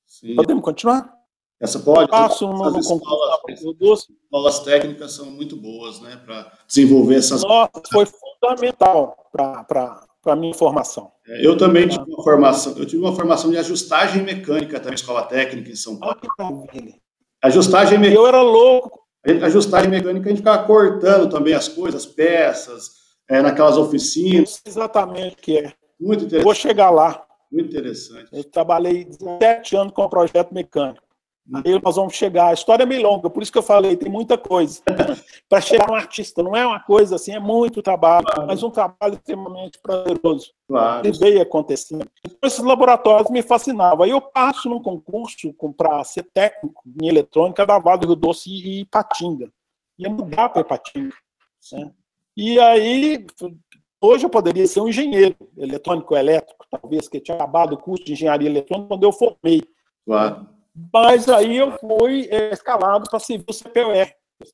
Sim. 0.05 0.35
Podemos 0.35 0.63
continuar? 0.63 1.22
Essa 1.63 1.79
pode. 1.79 2.11
Passo 2.11 2.45
no, 2.45 2.71
no 2.71 2.79
escolas, 2.79 4.07
escolas 4.25 4.59
técnicas 4.59 5.13
são 5.13 5.27
muito 5.27 5.55
boas, 5.55 6.01
né, 6.01 6.19
para 6.25 6.51
desenvolver 6.67 7.15
essas. 7.15 7.41
Nossa, 7.41 7.71
foi 7.89 8.05
fundamental 8.05 9.29
para 9.31 10.03
a 10.25 10.35
minha 10.35 10.53
formação. 10.53 11.09
É, 11.25 11.47
eu 11.47 11.57
também 11.57 11.87
tive 11.87 12.03
uma 12.03 12.21
formação, 12.21 12.77
eu 12.77 12.85
tive 12.85 13.01
uma 13.01 13.15
formação 13.15 13.49
de 13.49 13.57
ajustagem 13.57 14.23
mecânica 14.23 14.77
também, 14.77 14.95
escola 14.95 15.23
técnica 15.23 15.71
em 15.71 15.75
São 15.75 15.97
Paulo. 15.97 16.19
Ajustagem 17.41 17.97
mecânica. 17.97 18.21
Eu 18.21 18.27
era 18.27 18.41
louco. 18.41 19.01
Ajustagem 19.41 19.89
mecânica, 19.89 20.25
a 20.25 20.29
gente 20.29 20.39
ficava 20.39 20.67
cortando 20.67 21.29
também 21.29 21.53
as 21.53 21.69
coisas, 21.69 22.05
peças, 22.05 22.91
é, 23.29 23.41
naquelas 23.41 23.77
oficinas. 23.77 24.61
Exatamente 24.65 25.37
que 25.37 25.59
é. 25.59 25.73
Muito 25.97 26.25
interessante. 26.25 26.43
Vou 26.43 26.53
chegar 26.53 26.89
lá. 26.89 27.25
Muito 27.49 27.69
interessante. 27.69 28.27
Eu 28.33 28.43
trabalhei 28.43 29.07
sete 29.39 29.77
anos 29.77 29.93
com 29.93 30.03
o 30.03 30.09
projeto 30.09 30.53
mecânico. 30.53 31.12
Aí 31.53 31.79
nós 31.81 31.95
vamos 31.97 32.13
chegar. 32.13 32.47
A 32.47 32.53
história 32.53 32.83
é 32.83 32.85
meio 32.85 33.01
longa, 33.01 33.29
por 33.29 33.43
isso 33.43 33.51
que 33.51 33.57
eu 33.57 33.63
falei, 33.63 33.97
tem 33.97 34.09
muita 34.09 34.37
coisa. 34.37 34.81
Para 35.49 35.59
chegar 35.59 35.91
um 35.91 35.95
artista, 35.95 36.41
não 36.41 36.55
é 36.55 36.65
uma 36.65 36.79
coisa 36.79 37.15
assim, 37.15 37.33
é 37.33 37.39
muito 37.39 37.81
trabalho, 37.81 38.25
claro. 38.25 38.47
mas 38.47 38.63
um 38.63 38.69
trabalho 38.69 39.15
extremamente 39.15 39.77
prazeroso. 39.81 40.53
Claro. 40.67 41.05
E 41.05 41.11
veio 41.11 41.41
acontecendo. 41.41 42.07
Então, 42.25 42.47
esses 42.47 42.63
laboratórios 42.63 43.29
me 43.29 43.41
fascinavam. 43.41 44.03
Aí 44.03 44.11
eu 44.11 44.21
passo 44.21 44.69
num 44.69 44.81
concurso 44.81 45.53
para 45.75 46.03
ser 46.05 46.23
técnico 46.33 46.81
em 47.01 47.07
eletrônica 47.07 47.65
da 47.65 47.77
Vale 47.77 47.99
do 47.99 48.07
Rio 48.07 48.15
Doce 48.15 48.49
e 48.49 48.81
Ipatinga. 48.81 49.51
Ia 49.99 50.09
mudar 50.09 50.49
para 50.49 50.61
Ipatinga. 50.61 51.13
Né? 51.73 51.91
E 52.37 52.59
aí, 52.59 53.25
hoje 54.01 54.25
eu 54.25 54.29
poderia 54.29 54.65
ser 54.65 54.79
um 54.79 54.87
engenheiro 54.87 55.35
eletrônico 55.57 56.15
elétrico, 56.15 56.65
talvez, 56.71 57.09
que 57.09 57.19
tinha 57.19 57.35
acabado 57.35 57.73
o 57.73 57.77
curso 57.77 58.05
de 58.05 58.13
engenharia 58.13 58.49
eletrônica 58.49 58.87
quando 58.87 59.03
eu 59.03 59.11
formei. 59.11 59.61
Claro. 60.05 60.52
Mas 60.91 61.29
aí 61.29 61.57
eu 61.57 61.77
fui 61.77 62.27
é, 62.31 62.51
escalado 62.51 63.09
para 63.09 63.19
servir 63.19 63.45
o 63.47 63.53
CPOR, 63.53 63.93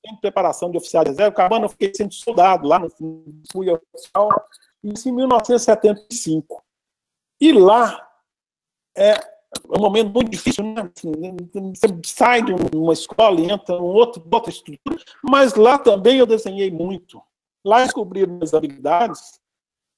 em 0.06 0.16
preparação 0.18 0.70
de 0.70 0.78
oficial 0.78 1.04
de 1.04 1.12
reserva. 1.12 1.30
Acabando, 1.30 1.66
eu 1.66 1.70
fiquei 1.70 1.94
sendo 1.94 2.14
soldado 2.14 2.68
lá, 2.68 2.80
no, 2.80 2.90
fui 3.52 3.70
oficial, 3.70 4.30
isso 4.84 5.08
em 5.08 5.14
1975. 5.14 6.64
E 7.40 7.54
lá 7.54 8.06
é 8.96 9.14
um 9.70 9.80
momento 9.80 10.12
muito 10.12 10.30
difícil, 10.30 10.64
né? 10.64 10.92
Assim, 10.96 11.12
você 11.74 11.88
sai 12.06 12.44
de 12.44 12.54
uma 12.76 12.94
escola 12.94 13.40
e 13.40 13.50
entra 13.50 13.76
em 13.76 13.80
outra, 13.80 14.22
outra 14.32 14.52
estrutura, 14.52 14.98
mas 15.24 15.56
lá 15.56 15.78
também 15.78 16.18
eu 16.18 16.26
desenhei 16.26 16.70
muito. 16.70 17.22
Lá 17.66 17.84
descobri 17.84 18.26
minhas 18.28 18.54
habilidades 18.54 19.40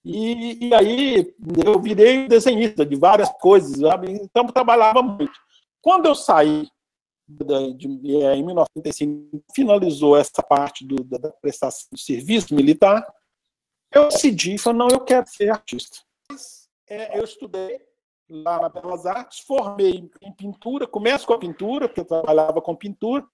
e, 0.03 0.67
e 0.67 0.74
aí 0.74 1.36
eu 1.63 1.79
virei 1.79 2.27
desenhista 2.27 2.86
de 2.86 2.96
várias 2.96 3.29
coisas, 3.39 3.77
sabe? 3.77 4.12
então 4.12 4.48
trabalhava 4.48 5.01
muito. 5.01 5.31
Quando 5.81 6.05
eu 6.05 6.15
saí 6.15 6.69
de, 7.27 7.73
de, 7.73 8.17
é, 8.23 8.35
em 8.35 8.43
1995, 8.43 9.43
finalizou 9.55 10.17
essa 10.17 10.43
parte 10.43 10.85
do, 10.85 11.03
da, 11.03 11.31
prestação 11.41 11.88
de 11.93 12.01
serviço 12.01 12.53
militar, 12.53 13.05
eu 13.93 14.09
decidi, 14.09 14.57
falei, 14.57 14.79
não, 14.79 14.88
eu 14.89 15.01
quero 15.01 15.27
ser 15.27 15.50
artista. 15.50 15.97
É, 16.89 17.17
eu 17.17 17.23
estudei 17.23 17.81
lá 18.29 18.61
na 18.61 18.69
Belas 18.69 19.05
Artes, 19.05 19.39
formei 19.39 20.09
em 20.21 20.31
pintura, 20.33 20.88
começo 20.88 21.27
com 21.27 21.33
a 21.33 21.39
pintura, 21.39 21.88
porque 21.88 22.01
eu 22.01 22.05
trabalhava 22.05 22.61
com 22.61 22.75
pintura, 22.75 23.25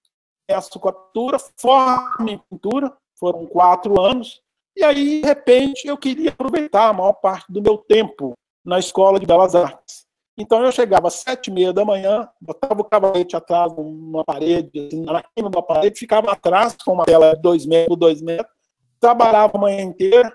começo 0.48 0.78
com 0.78 0.88
a 0.88 0.92
pintura, 0.92 1.38
formo 1.56 2.28
em 2.28 2.38
pintura, 2.38 2.96
foram 3.16 3.46
quatro 3.46 4.00
anos, 4.00 4.42
e 4.78 4.84
aí, 4.84 5.20
de 5.20 5.26
repente, 5.26 5.88
eu 5.88 5.98
queria 5.98 6.30
aproveitar 6.30 6.88
a 6.88 6.92
maior 6.92 7.14
parte 7.14 7.50
do 7.52 7.60
meu 7.60 7.78
tempo 7.78 8.34
na 8.64 8.78
Escola 8.78 9.18
de 9.18 9.26
Belas 9.26 9.56
Artes. 9.56 10.06
Então 10.40 10.64
eu 10.64 10.70
chegava 10.70 11.08
às 11.08 11.14
sete 11.14 11.48
e 11.48 11.50
meia 11.50 11.72
da 11.72 11.84
manhã, 11.84 12.28
botava 12.40 12.80
o 12.80 12.84
cavalete 12.84 13.34
atrás 13.34 13.74
numa 13.74 14.24
parede, 14.24 14.86
assim, 14.86 15.02
na 15.02 15.20
quina 15.20 15.50
da 15.50 15.60
parede, 15.60 15.98
ficava 15.98 16.30
atrás 16.30 16.76
com 16.84 16.92
uma 16.92 17.04
tela 17.04 17.34
de 17.34 17.42
dois 17.42 17.66
metros 17.66 17.98
dois 17.98 18.22
metros, 18.22 18.54
trabalhava 19.00 19.58
a 19.58 19.60
manhã 19.60 19.82
inteira, 19.82 20.32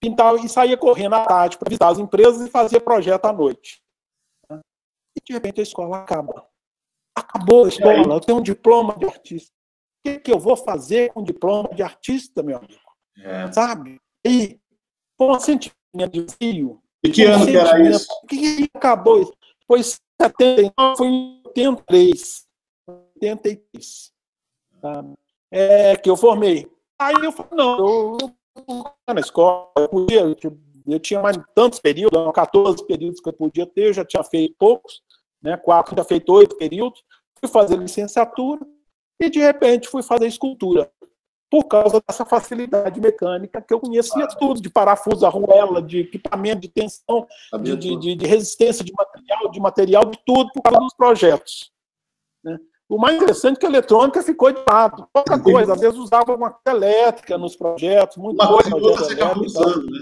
pintava 0.00 0.40
e 0.40 0.48
saía 0.48 0.76
correndo 0.76 1.14
à 1.14 1.26
tarde 1.26 1.58
para 1.58 1.68
visitar 1.68 1.88
as 1.90 1.98
empresas 1.98 2.40
e 2.40 2.50
fazia 2.50 2.80
projeto 2.80 3.26
à 3.26 3.32
noite. 3.32 3.82
E 4.50 5.20
de 5.22 5.32
repente 5.34 5.60
a 5.60 5.62
escola 5.62 5.98
acaba. 5.98 6.48
Acabou 7.14 7.66
a 7.66 7.68
escola, 7.68 8.14
eu 8.14 8.20
tenho 8.20 8.38
um 8.38 8.42
diploma 8.42 8.96
de 8.96 9.04
artista. 9.04 9.52
O 9.52 10.08
que, 10.08 10.18
que 10.18 10.32
eu 10.32 10.38
vou 10.38 10.56
fazer 10.56 11.12
com 11.12 11.20
um 11.20 11.24
diploma 11.24 11.68
de 11.74 11.82
artista, 11.82 12.42
meu 12.42 12.56
amigo? 12.56 12.80
É. 13.18 13.52
Sabe? 13.52 14.00
E, 14.26 14.58
com 15.18 15.30
um 15.30 15.38
sentimento 15.38 16.10
de 16.10 16.26
fio, 16.36 16.82
e 17.04 17.10
que 17.10 17.24
ano 17.24 17.46
que 17.46 17.56
era 17.56 17.80
isso? 17.80 18.06
Que 18.28 18.68
acabou 18.74 19.22
isso? 19.22 19.32
Foi 19.66 19.82
79, 19.82 20.96
foi 20.96 21.06
em 21.08 21.42
83. 21.46 22.46
83. 23.16 24.12
Tá? 24.80 25.04
É, 25.50 25.96
que 25.96 26.08
eu 26.08 26.16
formei. 26.16 26.70
Aí 26.98 27.14
eu 27.22 27.32
falei, 27.32 27.52
não, 27.52 27.78
eu, 27.78 28.18
na 29.08 29.20
escola, 29.20 29.70
eu 29.76 29.88
podia, 29.88 30.20
eu 30.86 31.00
tinha 31.00 31.20
mais 31.20 31.36
tantos 31.54 31.80
períodos, 31.80 32.32
14 32.32 32.86
períodos 32.86 33.20
que 33.20 33.28
eu 33.28 33.32
podia 33.32 33.66
ter, 33.66 33.88
eu 33.88 33.92
já 33.92 34.04
tinha 34.04 34.22
feito 34.22 34.54
poucos. 34.58 35.02
né? 35.42 35.56
quatro, 35.56 35.96
já 35.96 36.04
feito 36.04 36.32
oito 36.32 36.56
períodos, 36.56 37.02
fui 37.38 37.48
fazer 37.48 37.76
licenciatura 37.76 38.60
e, 39.20 39.28
de 39.28 39.40
repente, 39.40 39.88
fui 39.88 40.02
fazer 40.02 40.26
escultura 40.26 40.90
por 41.52 41.64
causa 41.64 42.02
dessa 42.08 42.24
facilidade 42.24 42.98
mecânica 42.98 43.60
que 43.60 43.74
eu 43.74 43.78
conhecia 43.78 44.26
tudo, 44.38 44.58
de 44.58 44.70
parafuso, 44.70 45.26
arruela, 45.26 45.82
de 45.82 45.98
equipamento 45.98 46.62
de 46.62 46.68
tensão, 46.68 47.26
de, 47.60 47.76
de, 47.76 48.16
de, 48.16 48.26
resistência 48.26 48.82
de 48.82 48.90
material, 48.90 49.50
de 49.50 49.60
material, 49.60 50.04
de 50.06 50.18
tudo, 50.24 50.50
por 50.50 50.62
causa 50.62 50.80
dos 50.80 50.94
projetos. 50.94 51.70
Né? 52.42 52.58
O 52.88 52.96
mais 52.96 53.16
interessante 53.16 53.58
é 53.58 53.60
que 53.60 53.66
a 53.66 53.68
eletrônica 53.68 54.22
ficou 54.22 54.50
de 54.50 54.62
lado. 54.66 55.06
Outra 55.12 55.38
coisa, 55.38 55.74
às 55.74 55.80
vezes 55.80 55.98
usava 55.98 56.34
uma 56.34 56.50
coisa 56.52 56.78
elétrica 56.78 57.36
nos 57.36 57.54
projetos, 57.54 58.16
muita 58.16 58.44
uma 58.44 58.54
coisa. 58.54 58.70
e 58.70 58.80
outra 58.80 59.04
você 59.04 59.12
acaba 59.12 59.40
usando, 59.42 59.90
né? 59.90 59.98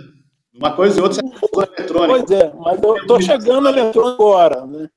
Uma 0.55 0.77
coisa 0.77 1.01
e 1.01 1.03
outra 1.03 1.15
você 1.15 1.27
acaba 1.27 1.49
usando 1.53 1.79
eletrônica. 1.79 2.27
Pois 2.29 2.31
é, 2.31 2.55
mas 2.55 2.81
eu 2.81 2.97
estou 2.97 3.21
chegando 3.21 3.67
à 3.67 3.71
eletrônica 3.73 4.15
agora. 4.15 4.67
Né? 4.67 4.89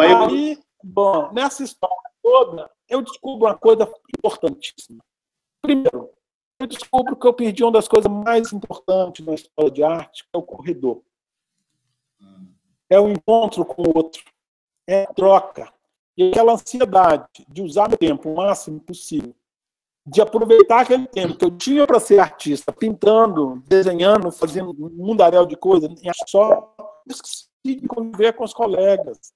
Aí, 0.00 0.58
bom, 0.82 1.30
nessa 1.30 1.62
história 1.62 1.94
toda, 2.22 2.70
eu 2.88 3.02
descubro 3.02 3.48
uma 3.48 3.58
coisa 3.58 3.86
importantíssima 4.16 5.04
Primeiro, 5.62 6.10
eu 6.58 6.66
descubro 6.66 7.16
que 7.16 7.26
eu 7.26 7.32
perdi 7.32 7.62
uma 7.62 7.72
das 7.72 7.88
coisas 7.88 8.10
mais 8.10 8.52
importantes 8.52 9.24
na 9.24 9.34
escola 9.34 9.70
de 9.70 9.82
arte, 9.82 10.24
que 10.24 10.30
é 10.32 10.38
o 10.38 10.42
corredor. 10.42 11.02
É 12.88 13.00
o 13.00 13.08
encontro 13.08 13.64
com 13.64 13.82
o 13.82 13.96
outro, 13.96 14.22
é 14.86 15.04
a 15.04 15.12
troca. 15.12 15.72
E 16.16 16.28
aquela 16.28 16.52
ansiedade 16.52 17.46
de 17.48 17.62
usar 17.62 17.88
meu 17.88 17.96
tempo 17.96 18.30
o 18.30 18.36
máximo 18.36 18.80
possível, 18.80 19.34
de 20.06 20.20
aproveitar 20.20 20.80
aquele 20.80 21.06
tempo 21.06 21.36
que 21.36 21.44
eu 21.44 21.56
tinha 21.56 21.86
para 21.86 22.00
ser 22.00 22.18
artista, 22.18 22.72
pintando, 22.72 23.62
desenhando, 23.66 24.30
fazendo 24.30 24.70
um 24.70 25.06
mundaréu 25.06 25.46
de 25.46 25.56
coisas, 25.56 25.90
só 26.26 26.74
esqueci 27.08 27.48
de 27.64 27.86
conviver 27.86 28.34
com 28.34 28.44
os 28.44 28.52
colegas. 28.52 29.32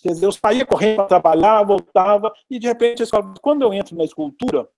Quer 0.00 0.10
dizer, 0.10 0.26
eu 0.26 0.32
saía 0.32 0.64
correndo 0.64 0.96
para 0.96 1.06
trabalhar, 1.06 1.64
voltava, 1.64 2.32
e 2.48 2.58
de 2.58 2.68
repente, 2.68 3.02
quando 3.40 3.62
eu 3.62 3.72
entro 3.72 3.96
na 3.96 4.04
escultura, 4.04 4.68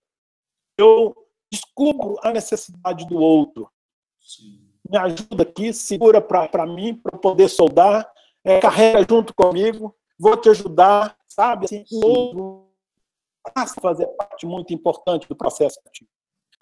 eu 0.79 1.15
descubro 1.51 2.19
a 2.23 2.33
necessidade 2.33 3.07
do 3.07 3.17
outro. 3.17 3.71
Sim. 4.21 4.61
Me 4.91 4.99
ajuda 4.99 5.43
aqui, 5.43 5.73
segura 5.73 6.21
para 6.21 6.67
mim, 6.67 6.95
para 6.95 7.19
poder 7.19 7.49
soldar, 7.49 8.11
é, 8.45 8.61
carrega 8.61 9.07
junto 9.09 9.35
comigo, 9.35 9.95
vou 10.19 10.37
te 10.37 10.49
ajudar, 10.51 11.17
sabe? 11.27 11.65
Assim, 11.65 11.85
o 11.91 12.07
outro 12.07 12.69
passa 13.55 13.75
a 13.79 13.83
fazer 13.83 14.07
parte 14.09 14.47
muito 14.47 14.73
importante 14.73 15.29
do 15.29 15.37
processo 15.37 15.81
ativo. 15.87 16.11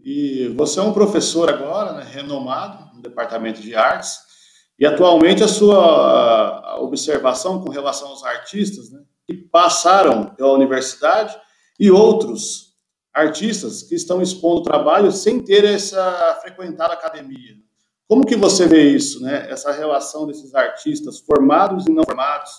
E 0.05 0.49
você 0.57 0.81
é 0.81 0.83
um 0.83 0.93
professor 0.93 1.49
agora, 1.49 1.93
né, 1.93 2.05
renomado 2.05 2.95
no 2.95 3.03
departamento 3.03 3.61
de 3.61 3.75
artes, 3.75 4.19
e 4.79 4.87
atualmente 4.87 5.45
a 5.45 5.49
sua 5.49 6.81
observação 6.81 7.63
com 7.63 7.71
relação 7.71 8.09
aos 8.09 8.25
artistas 8.25 8.91
né, 8.91 9.01
que 9.27 9.35
passaram 9.35 10.35
pela 10.35 10.53
universidade 10.53 11.39
e 11.79 11.91
outros 11.91 12.72
artistas 13.13 13.83
que 13.83 13.95
estão 13.95 14.23
expondo 14.23 14.63
trabalho 14.63 15.13
sem 15.13 15.41
ter 15.41 15.65
essa 15.65 16.39
frequentada 16.41 16.95
academia. 16.95 17.57
Como 18.09 18.27
que 18.27 18.37
você 18.37 18.67
vê 18.67 18.91
isso, 18.91 19.23
né? 19.23 19.51
Essa 19.51 19.73
relação 19.73 20.27
desses 20.27 20.55
artistas 20.55 21.21
formados 21.21 21.87
e 21.87 21.91
não 21.91 22.05
formados, 22.05 22.51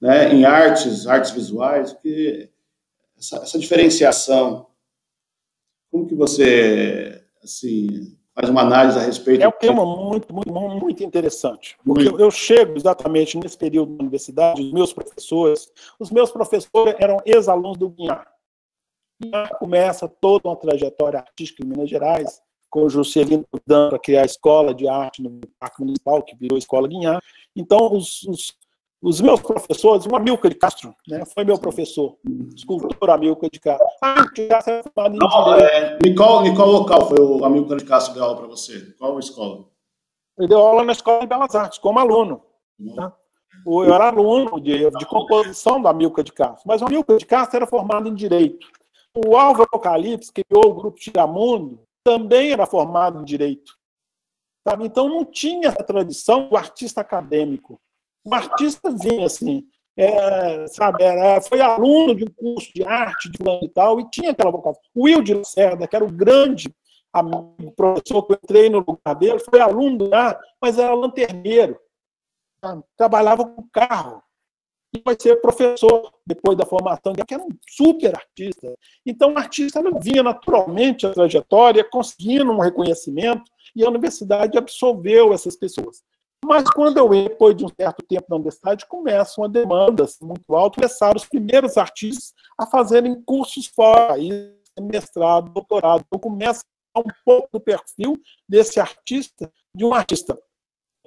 né? 0.00 0.32
Em 0.32 0.44
artes, 0.44 1.06
artes 1.06 1.30
visuais, 1.30 1.92
que 1.92 2.50
essa, 3.18 3.36
essa 3.36 3.58
diferenciação. 3.58 4.66
Como 5.90 6.06
que 6.06 6.14
você, 6.14 7.22
assim, 7.42 8.16
faz 8.34 8.48
uma 8.48 8.62
análise 8.62 8.98
a 8.98 9.02
respeito? 9.02 9.42
É 9.42 9.48
um 9.48 9.52
tema 9.52 9.84
muito, 9.84 10.32
muito, 10.32 10.52
muito 10.52 11.02
interessante, 11.02 11.76
porque 11.84 12.04
muito. 12.04 12.20
eu 12.20 12.30
chego 12.30 12.76
exatamente 12.76 13.36
nesse 13.36 13.58
período 13.58 13.96
da 13.96 14.02
universidade, 14.02 14.62
os 14.62 14.72
meus 14.72 14.92
professores, 14.92 15.70
os 15.98 16.10
meus 16.10 16.30
professores 16.30 16.94
eram 16.98 17.18
ex-alunos 17.26 17.76
do 17.76 17.88
Guiar 19.20 19.50
começa 19.58 20.08
toda 20.08 20.48
uma 20.48 20.56
trajetória 20.56 21.20
artística 21.20 21.64
em 21.64 21.68
Minas 21.68 21.90
Gerais, 21.90 22.40
com 22.70 22.84
o 22.84 22.88
Juscelino 22.88 23.44
dando 23.66 23.90
para 23.90 23.98
criar 23.98 24.22
a 24.22 24.26
escola 24.26 24.72
de 24.72 24.88
arte 24.88 25.22
no 25.22 25.40
Parque 25.58 25.80
Municipal, 25.80 26.22
que 26.22 26.36
virou 26.36 26.56
Escola 26.56 26.88
Guinhar. 26.88 27.20
Então, 27.54 27.92
os, 27.92 28.22
os, 28.22 28.54
os 29.02 29.20
meus 29.20 29.40
professores, 29.40 30.06
o 30.06 30.14
Amilcar 30.14 30.50
de 30.50 30.56
Castro, 30.56 30.94
né, 31.08 31.24
foi 31.34 31.44
meu 31.44 31.58
professor, 31.58 32.16
escultor 32.54 33.10
Amilcar 33.10 33.50
de 33.50 33.58
Castro. 33.58 33.86
Amilcar 34.00 34.32
de 34.32 34.46
Castro 34.46 34.74
é 34.74 34.82
formado 34.82 35.14
em 35.14 35.18
Não, 35.18 35.54
é, 35.56 35.98
em, 36.06 36.14
qual, 36.14 36.46
em 36.46 36.54
qual 36.54 36.70
local 36.70 37.08
foi 37.08 37.20
o 37.20 37.44
Amilcar 37.44 37.76
de 37.76 37.84
Castro 37.84 38.14
deu 38.14 38.24
aula 38.24 38.36
para 38.36 38.46
você? 38.46 38.94
Qual 38.98 39.18
escola? 39.18 39.64
Ele 40.38 40.48
deu 40.48 40.58
aula 40.58 40.84
na 40.84 40.92
Escola 40.92 41.20
de 41.20 41.26
Belas 41.26 41.54
Artes, 41.54 41.78
como 41.78 41.98
aluno. 41.98 42.42
Uhum. 42.78 42.94
Tá? 42.94 43.12
Eu 43.66 43.92
era 43.92 44.08
aluno 44.08 44.58
de, 44.60 44.90
de 44.90 45.06
composição 45.06 45.82
da 45.82 45.90
Amilcar 45.90 46.24
de 46.24 46.32
Castro, 46.32 46.62
mas 46.64 46.80
o 46.80 46.86
Amilcar 46.86 47.18
de 47.18 47.26
Castro 47.26 47.56
era 47.56 47.66
formado 47.66 48.08
em 48.08 48.14
Direito. 48.14 48.66
O 49.14 49.36
Álvaro 49.36 49.64
Apocalipse, 49.64 50.32
criou 50.32 50.70
o 50.70 50.74
grupo 50.74 50.98
Tiramundo, 50.98 51.82
também 52.04 52.52
era 52.52 52.66
formado 52.66 53.20
em 53.20 53.24
direito. 53.24 53.76
Sabe? 54.66 54.86
Então 54.86 55.08
não 55.08 55.24
tinha 55.24 55.68
essa 55.68 55.82
tradição 55.82 56.48
do 56.48 56.56
artista 56.56 57.00
acadêmico. 57.00 57.80
O 58.24 58.34
artista 58.34 58.90
vinha 58.90 59.26
assim, 59.26 59.66
é, 59.96 60.66
sabe, 60.68 61.02
era, 61.02 61.40
foi 61.40 61.60
aluno 61.60 62.14
de 62.14 62.24
um 62.24 62.30
curso 62.30 62.72
de 62.74 62.84
arte, 62.84 63.30
de 63.30 63.38
e 63.62 63.68
tal, 63.70 64.00
e 64.00 64.10
tinha 64.10 64.30
aquela 64.30 64.50
vocação. 64.50 64.80
O 64.94 65.04
Wilde 65.04 65.34
Lacerda, 65.34 65.88
que 65.88 65.96
era 65.96 66.04
o 66.04 66.12
grande 66.12 66.72
amigo, 67.12 67.72
professor 67.74 68.22
que 68.22 68.32
eu 68.32 68.38
entrei 68.42 68.70
no 68.70 68.78
lugar 68.78 69.14
dele, 69.14 69.38
foi 69.40 69.60
aluno 69.60 70.08
lá, 70.08 70.38
mas 70.60 70.78
era 70.78 70.94
lanterneiro. 70.94 71.78
Sabe? 72.62 72.84
Trabalhava 72.96 73.44
com 73.44 73.66
carro 73.72 74.22
e 74.94 75.00
vai 75.04 75.16
ser 75.18 75.40
professor 75.40 76.12
depois 76.26 76.56
da 76.56 76.66
formação, 76.66 77.12
que 77.12 77.34
era 77.34 77.42
um 77.42 77.48
super 77.68 78.14
artista. 78.14 78.74
Então, 79.06 79.34
o 79.34 79.38
artista 79.38 79.80
vinha 80.00 80.22
naturalmente 80.22 81.06
a 81.06 81.12
trajetória, 81.12 81.84
conseguindo 81.84 82.50
um 82.50 82.58
reconhecimento, 82.58 83.44
e 83.74 83.84
a 83.84 83.88
universidade 83.88 84.58
absorveu 84.58 85.32
essas 85.32 85.56
pessoas. 85.56 86.02
Mas 86.44 86.68
quando 86.70 86.96
eu, 86.98 87.08
depois 87.08 87.54
de 87.54 87.64
um 87.64 87.68
certo 87.68 88.02
tempo 88.06 88.26
na 88.28 88.36
universidade, 88.36 88.86
começa 88.86 89.40
uma 89.40 89.48
demanda 89.48 90.04
assim, 90.04 90.24
muito 90.24 90.54
alta, 90.54 90.80
começaram 90.80 91.16
os 91.16 91.26
primeiros 91.26 91.76
artistas 91.76 92.32
a 92.58 92.66
fazerem 92.66 93.22
cursos 93.22 93.66
fora, 93.66 94.14
mestrado, 94.80 95.52
doutorado. 95.52 96.04
Então, 96.06 96.18
começa 96.18 96.64
um 96.96 97.02
pouco 97.24 97.48
do 97.52 97.60
perfil 97.60 98.16
desse 98.48 98.80
artista, 98.80 99.52
de 99.74 99.84
um 99.84 99.94
artista 99.94 100.36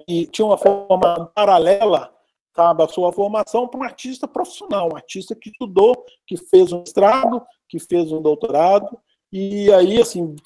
que 0.06 0.26
tinha 0.28 0.46
uma 0.46 0.56
forma 0.56 1.26
paralela 1.34 2.14
sabe, 2.54 2.82
a 2.82 2.88
sua 2.88 3.12
formação 3.12 3.66
para 3.68 3.80
um 3.80 3.82
artista 3.82 4.28
profissional, 4.28 4.90
um 4.92 4.96
artista 4.96 5.34
que 5.34 5.50
estudou, 5.50 6.04
que 6.26 6.36
fez 6.36 6.72
um 6.72 6.80
mestrado, 6.80 7.42
que 7.68 7.78
fez 7.78 8.12
um 8.12 8.22
doutorado, 8.22 8.98
e 9.36 9.72
aí, 9.72 10.00
assim, 10.00 10.36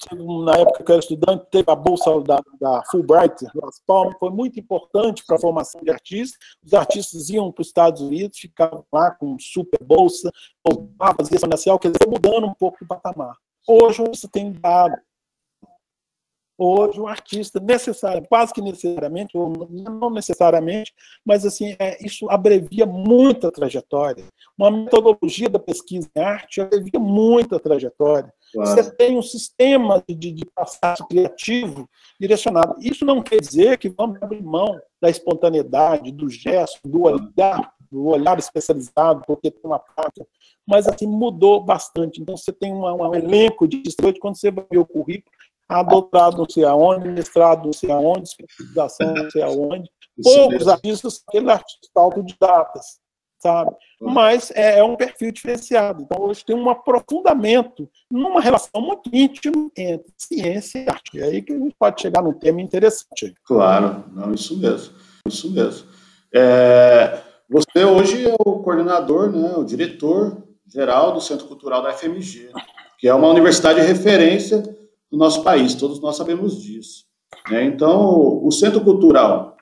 na 0.43 0.57
época 0.57 0.83
que 0.83 0.91
eu 0.91 0.95
era 0.95 0.99
estudante, 0.99 1.45
teve 1.51 1.69
a 1.69 1.75
bolsa 1.75 2.09
da, 2.21 2.41
da 2.59 2.81
Fulbright, 2.89 3.45
Las 3.53 3.79
Palmas, 3.85 4.15
foi 4.19 4.31
muito 4.31 4.59
importante 4.59 5.23
para 5.27 5.35
a 5.35 5.39
formação 5.39 5.79
de 5.83 5.91
artistas. 5.91 6.39
Os 6.65 6.73
artistas 6.73 7.29
iam 7.29 7.51
para 7.51 7.61
os 7.61 7.67
Estados 7.67 8.01
Unidos, 8.01 8.39
ficavam 8.39 8.83
lá 8.91 9.11
com 9.11 9.37
super 9.39 9.79
bolsa, 9.83 10.31
voltavam, 10.65 11.23
fazia 11.23 11.47
nacional, 11.47 11.77
quer 11.77 11.91
dizer, 11.91 12.09
mudando 12.09 12.47
um 12.47 12.53
pouco 12.55 12.83
o 12.83 12.87
patamar. 12.87 13.37
Hoje, 13.67 14.03
você 14.03 14.27
tem 14.27 14.51
dado 14.51 14.97
hoje 16.59 16.99
o 16.99 17.07
artista 17.07 17.59
necessário, 17.59 18.27
quase 18.27 18.53
que 18.53 18.61
necessariamente, 18.61 19.37
ou 19.37 19.53
não 19.69 20.09
necessariamente, 20.09 20.93
mas 21.25 21.45
assim, 21.45 21.75
é, 21.79 21.97
isso 22.05 22.29
abrevia 22.29 22.85
muito 22.85 23.47
a 23.47 23.51
trajetória. 23.51 24.25
Uma 24.57 24.69
metodologia 24.69 25.49
da 25.49 25.57
pesquisa 25.57 26.09
em 26.13 26.21
arte 26.21 26.59
abrevia 26.59 26.99
muito 26.99 27.55
a 27.55 27.59
trajetória. 27.59 28.31
Claro. 28.53 28.69
Você 28.69 28.91
tem 28.91 29.17
um 29.17 29.21
sistema 29.21 30.03
de, 30.07 30.31
de 30.31 30.45
processo 30.53 31.07
criativo 31.07 31.89
direcionado. 32.19 32.75
Isso 32.81 33.05
não 33.05 33.21
quer 33.21 33.39
dizer 33.39 33.77
que 33.77 33.89
vamos 33.89 34.21
abrir 34.21 34.43
mão 34.43 34.79
da 35.01 35.09
espontaneidade, 35.09 36.11
do 36.11 36.29
gesto, 36.29 36.87
do 36.87 37.03
olhar, 37.03 37.73
do 37.91 38.05
olhar 38.07 38.37
especializado, 38.37 39.23
porque 39.25 39.49
tem 39.49 39.61
uma 39.63 39.79
prática, 39.79 40.27
mas 40.67 40.87
assim 40.87 41.07
mudou 41.07 41.63
bastante. 41.63 42.21
Então 42.21 42.35
você 42.35 42.51
tem 42.51 42.71
uma, 42.71 42.93
um 42.93 43.15
elenco 43.15 43.67
de 43.67 43.81
quando 44.19 44.35
você 44.35 44.51
vai 44.51 44.65
ver 44.69 44.77
o 44.77 44.85
currículo, 44.85 45.35
adotado 45.69 46.37
não 46.37 46.49
sei 46.49 46.65
aonde, 46.65 47.07
mestrado 47.07 47.65
não 47.65 47.73
sei 47.73 47.91
aonde, 47.91 48.23
especialização 48.23 49.13
não 49.13 49.29
sei 49.29 49.43
aonde. 49.43 49.89
Poucos 50.21 50.67
artistas, 50.67 51.23
aqueles 51.27 51.47
artistas 51.47 51.89
autodidatas, 51.95 52.85
sabe? 53.41 53.71
Mas 54.01 54.51
é, 54.51 54.79
é, 54.79 54.83
um 54.83 54.95
perfil 54.95 55.31
diferenciado. 55.31 56.03
Então, 56.03 56.21
hoje 56.21 56.43
tem 56.43 56.55
um 56.55 56.69
aprofundamento 56.69 57.87
numa 58.11 58.41
relação 58.41 58.81
muito 58.81 59.09
íntima 59.13 59.69
entre 59.77 60.11
ciência 60.17 60.79
e 60.79 60.89
arte. 60.89 61.19
É 61.19 61.23
aí 61.23 61.41
que 61.41 61.53
a 61.53 61.57
gente 61.57 61.75
pode 61.79 62.01
chegar 62.01 62.21
num 62.21 62.33
tema 62.33 62.61
interessante. 62.61 63.33
Claro, 63.45 64.03
não, 64.11 64.33
isso 64.33 64.59
mesmo. 64.59 64.93
Isso 65.25 65.51
mesmo. 65.53 65.87
É, 66.33 67.19
você 67.49 67.85
hoje 67.85 68.29
é 68.29 68.35
o 68.39 68.59
coordenador, 68.59 69.31
né, 69.31 69.53
o 69.55 69.63
diretor 69.63 70.43
geral 70.67 71.13
do 71.13 71.21
Centro 71.21 71.47
Cultural 71.47 71.81
da 71.81 71.93
FMG, 71.93 72.51
que 72.99 73.07
é 73.07 73.13
uma 73.13 73.27
universidade 73.27 73.81
de 73.81 73.87
referência 73.87 74.63
no 75.11 75.17
nosso 75.17 75.43
país, 75.43 75.75
todos 75.75 75.99
nós 76.01 76.15
sabemos 76.15 76.61
disso. 76.61 77.05
Né? 77.49 77.65
Então, 77.65 78.43
o 78.43 78.51
Centro 78.51 78.81
Cultural 78.81 79.57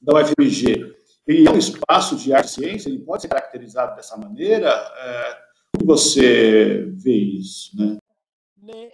da 0.00 0.20
UFMG, 0.20 0.94
ele 1.26 1.48
é 1.48 1.50
um 1.50 1.58
espaço 1.58 2.16
de 2.16 2.32
arte 2.32 2.48
e 2.48 2.50
ciência, 2.50 2.88
ele 2.88 3.00
pode 3.00 3.22
ser 3.22 3.28
caracterizado 3.28 3.94
dessa 3.94 4.16
maneira. 4.16 4.68
É, 4.68 5.38
como 5.76 5.86
você 5.86 6.90
vê 6.96 7.14
isso, 7.14 7.76
né? 7.76 7.96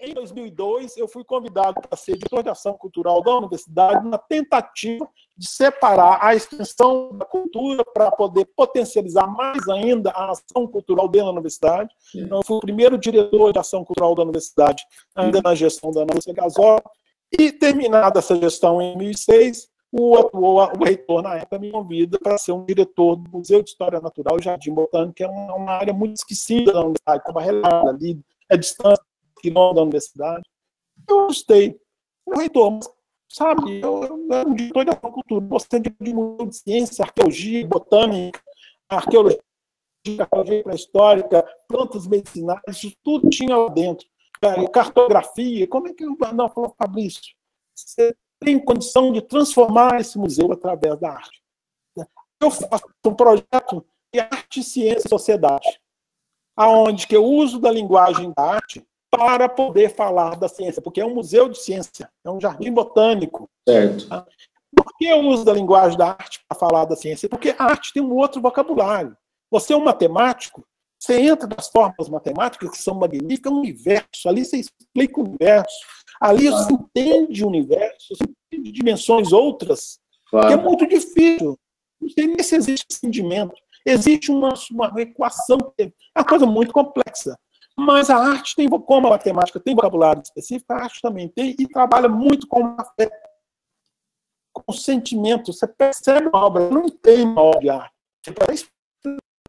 Em 0.01 0.15
2002, 0.15 0.97
eu 0.97 1.07
fui 1.07 1.23
convidado 1.25 1.81
para 1.81 1.97
ser 1.97 2.17
diretor 2.17 2.43
de 2.43 2.49
ação 2.49 2.75
cultural 2.75 3.23
da 3.23 3.37
universidade 3.37 4.09
na 4.09 4.17
tentativa 4.17 5.09
de 5.37 5.49
separar 5.49 6.19
a 6.23 6.35
extensão 6.35 7.11
da 7.17 7.25
cultura 7.25 7.85
para 7.85 8.11
poder 8.11 8.47
potencializar 8.57 9.27
mais 9.27 9.69
ainda 9.69 10.11
a 10.11 10.31
ação 10.31 10.67
cultural 10.67 11.09
dentro 11.09 11.27
da 11.27 11.33
universidade. 11.33 11.95
Então, 12.15 12.39
eu 12.39 12.45
fui 12.45 12.57
o 12.57 12.61
primeiro 12.61 12.97
diretor 12.97 13.53
de 13.53 13.59
ação 13.59 13.85
cultural 13.85 14.15
da 14.15 14.23
universidade, 14.23 14.83
ainda 15.15 15.43
na 15.43 15.55
gestão 15.55 15.91
da 15.91 16.03
Ana 16.03 16.15
Lúcia 16.15 16.33
Gasol. 16.33 16.81
E, 17.39 17.53
terminada 17.53 18.19
essa 18.19 18.37
gestão 18.37 18.81
em 18.81 18.95
2006, 18.95 19.69
o, 19.93 20.17
o, 20.37 20.65
o 20.65 20.85
reitor, 20.85 21.23
na 21.23 21.37
época, 21.37 21.59
me 21.59 21.71
convida 21.71 22.19
para 22.19 22.39
ser 22.39 22.53
um 22.53 22.65
diretor 22.65 23.17
do 23.17 23.31
Museu 23.31 23.63
de 23.63 23.71
História 23.71 24.01
Natural 24.01 24.41
Jardim 24.41 24.73
Botânico, 24.73 25.15
que 25.15 25.25
é 25.25 25.29
uma, 25.29 25.55
uma 25.55 25.73
área 25.73 25.93
muito 25.93 26.17
esquecida 26.17 26.73
da 26.73 26.81
universidade, 26.81 27.23
como 27.25 27.39
a 27.39 27.43
relada 27.43 27.91
ali, 27.91 28.19
é 28.49 28.57
distante 28.57 29.01
quilômetros 29.41 29.77
da 29.77 29.83
universidade. 29.83 30.43
Eu 31.09 31.27
gostei. 31.27 31.81
O 32.25 32.37
reitor, 32.37 32.81
sabe, 33.31 33.81
eu, 33.81 34.03
eu 34.05 34.27
era 34.33 34.49
um 34.49 34.55
diretor 34.55 34.85
de 34.85 34.91
agricultura, 34.91 35.47
você 35.47 35.81
de 35.81 35.91
de 35.91 36.57
ciência, 36.57 37.05
arqueologia, 37.05 37.67
botânica, 37.67 38.43
arqueologia, 38.89 39.41
arqueologia 40.21 40.63
pré-histórica, 40.63 41.47
plantas 41.69 42.07
medicinais, 42.07 42.61
isso 42.69 42.93
tudo 43.03 43.29
tinha 43.29 43.57
lá 43.57 43.69
dentro. 43.69 44.07
Cartografia, 44.73 45.67
como 45.67 45.89
é 45.89 45.95
que 45.95 46.05
eu. 46.05 46.17
Não, 46.35 46.49
falou, 46.49 46.75
Fabrício, 46.77 47.35
você 47.75 48.15
tem 48.41 48.59
condição 48.59 49.13
de 49.13 49.23
transformar 49.23 50.01
esse 50.01 50.19
museu 50.19 50.53
através 50.53 50.99
da 50.99 51.13
arte. 51.13 51.43
Eu 52.41 52.51
faço 52.51 52.85
um 53.05 53.15
projeto 53.15 53.87
de 54.13 54.21
arte, 54.21 54.63
ciência 54.63 55.07
e 55.07 55.09
sociedade, 55.09 55.81
aonde 56.55 57.07
que 57.07 57.17
o 57.17 57.25
uso 57.25 57.59
da 57.59 57.71
linguagem 57.71 58.33
da 58.37 58.43
arte 58.43 58.87
para 59.11 59.49
poder 59.49 59.95
falar 59.95 60.37
da 60.37 60.49
ciência, 60.49 60.83
porque 60.83 61.01
é 61.01 61.07
um 61.07 61.15
museu 61.15 61.49
de 61.49 61.59
ciência, 61.59 62.11
é 62.25 62.31
um 62.31 62.41
jardim 62.41 62.73
botânico. 62.73 63.49
Certo. 63.69 64.09
Por 64.75 64.97
que 64.99 65.13
o 65.13 65.29
uso 65.29 65.45
da 65.45 65.53
linguagem 65.53 65.97
da 65.97 66.09
arte 66.09 66.41
para 66.47 66.59
falar 66.59 66.85
da 66.85 66.97
ciência? 66.97 67.29
Porque 67.29 67.55
a 67.57 67.65
arte 67.65 67.93
tem 67.93 68.03
um 68.03 68.13
outro 68.13 68.41
vocabulário. 68.41 69.17
Você 69.51 69.73
é 69.73 69.77
um 69.77 69.85
matemático, 69.85 70.67
você 70.99 71.21
entra 71.21 71.47
nas 71.47 71.69
formas 71.69 72.09
matemáticas 72.09 72.71
que 72.71 72.79
são 72.79 72.95
magníficas, 72.95 73.51
é 73.51 73.55
um 73.55 73.59
universo. 73.59 74.29
Ali 74.29 74.45
você 74.45 74.59
explica 74.59 75.21
o 75.21 75.25
universo. 75.25 75.77
Ali 76.21 76.49
você 76.49 76.73
entende 76.73 77.45
o 77.45 77.49
universo, 77.49 78.07
você 78.11 78.25
entende 78.25 78.73
dimensões 78.73 79.33
outras, 79.33 79.99
claro. 80.31 80.49
que 80.49 80.55
é 80.55 80.57
muito 80.57 80.87
difícil. 80.87 81.59
Não 82.01 82.09
sei 82.09 82.27
nem 82.27 82.43
se 82.43 82.57
existe 82.57 82.87
entendimento. 82.91 83.55
Existe 83.85 84.31
uma, 84.31 84.53
uma 84.73 85.01
equação, 85.01 85.73
é 85.79 85.91
uma 86.17 86.25
coisa 86.25 86.45
muito 86.45 86.73
complexa. 86.73 87.39
Mas 87.79 88.09
a 88.09 88.17
arte 88.17 88.57
tem, 88.57 88.69
como 88.69 89.07
a 89.07 89.11
matemática 89.11 89.61
tem 89.61 89.75
vocabulário 89.75 90.23
específico, 90.23 90.73
a 90.73 90.85
arte 90.85 91.01
também 91.03 91.29
tem, 91.29 91.55
e 91.59 91.69
trabalha 91.69 92.09
muito 92.09 92.47
com 92.47 92.77
com 94.53 94.73
o 94.73 94.75
sentimento. 94.75 95.53
Você 95.53 95.67
percebe 95.67 96.29
uma 96.29 96.47
obra, 96.47 96.71
não 96.71 96.89
tem 96.89 97.25
uma 97.25 97.43
obra 97.43 97.61
de 97.61 97.71
arte. 97.71 97.93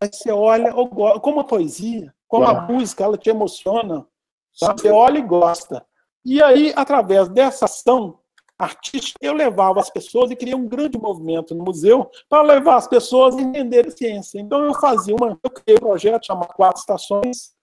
Você 0.03 0.31
olha, 0.31 0.73
como 1.21 1.39
a 1.39 1.43
poesia, 1.43 2.13
como 2.27 2.45
a 2.45 2.61
música, 2.61 3.03
ela 3.03 3.17
te 3.17 3.29
emociona. 3.29 4.05
Você 4.53 4.89
olha 4.89 5.19
e 5.19 5.21
gosta. 5.21 5.85
E 6.25 6.41
aí, 6.43 6.73
através 6.75 7.29
dessa 7.29 7.65
ação 7.65 8.19
artística, 8.59 9.19
eu 9.21 9.33
levava 9.33 9.79
as 9.79 9.89
pessoas 9.89 10.31
e 10.31 10.35
criei 10.35 10.55
um 10.55 10.67
grande 10.67 10.97
movimento 10.97 11.53
no 11.55 11.63
museu 11.63 12.09
para 12.27 12.41
levar 12.41 12.75
as 12.75 12.87
pessoas 12.87 13.35
a 13.35 13.41
entenderem 13.41 13.91
a 13.91 13.95
ciência. 13.95 14.39
Então, 14.39 14.65
eu 14.65 14.73
fazia 14.73 15.15
uma, 15.15 15.39
eu 15.41 15.49
criei 15.49 15.77
um 15.77 15.87
projeto 15.87 16.25
chamado 16.25 16.53
Quatro 16.53 16.79
Estações, 16.79 17.55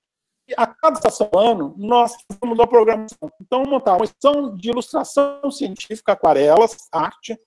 a 0.56 0.66
cada 0.66 1.00
ano, 1.34 1.74
nós 1.78 2.14
fazemos 2.30 2.58
uma 2.58 2.66
programação. 2.66 3.30
Então, 3.40 3.62
montar 3.62 3.96
uma 3.96 4.04
exposição 4.04 4.54
de 4.56 4.68
ilustração 4.68 5.50
científica, 5.50 6.12
aquarelas, 6.12 6.76
arte, 6.92 7.38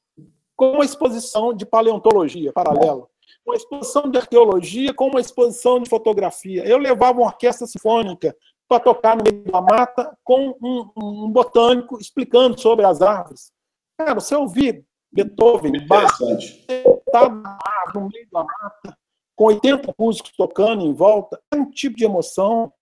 com 0.56 0.72
uma 0.72 0.86
exposição 0.86 1.54
de 1.54 1.66
paleontologia 1.66 2.52
paralela, 2.52 3.08
uma 3.46 3.56
exposição 3.56 4.10
de 4.10 4.18
arqueologia 4.18 4.94
com 4.94 5.08
uma 5.08 5.22
exposição 5.22 5.80
de 5.80 5.90
fotografia. 5.90 6.66
Eu 6.66 6.80
levava 6.80 7.20
uma 7.20 7.28
orquestra 7.28 7.68
sinfônica 7.68 8.36
para 8.68 8.80
tocar 8.84 9.16
no 9.16 9.24
meio 9.24 9.44
da 9.44 9.62
mata 9.62 10.18
com 10.24 10.56
um, 10.62 10.90
um 10.98 11.30
botânico 11.30 12.00
explicando 12.00 12.60
sobre 12.60 12.86
as 12.86 13.02
árvores. 13.02 13.52
Cara, 13.98 14.16
você 14.16 14.36
ouvir 14.36 14.84
Beethoven, 15.12 15.86
Bach, 15.88 16.20
no 16.20 18.10
meio 18.10 18.28
da 18.32 18.44
mata, 18.44 18.98
com 19.36 19.46
80 19.46 19.94
músicos 19.98 20.32
tocando 20.36 20.84
em 20.84 20.94
volta, 20.94 21.40
é 21.52 21.56
um 21.56 21.70
tipo 21.70 21.96
de 21.96 22.04
emoção 22.04 22.74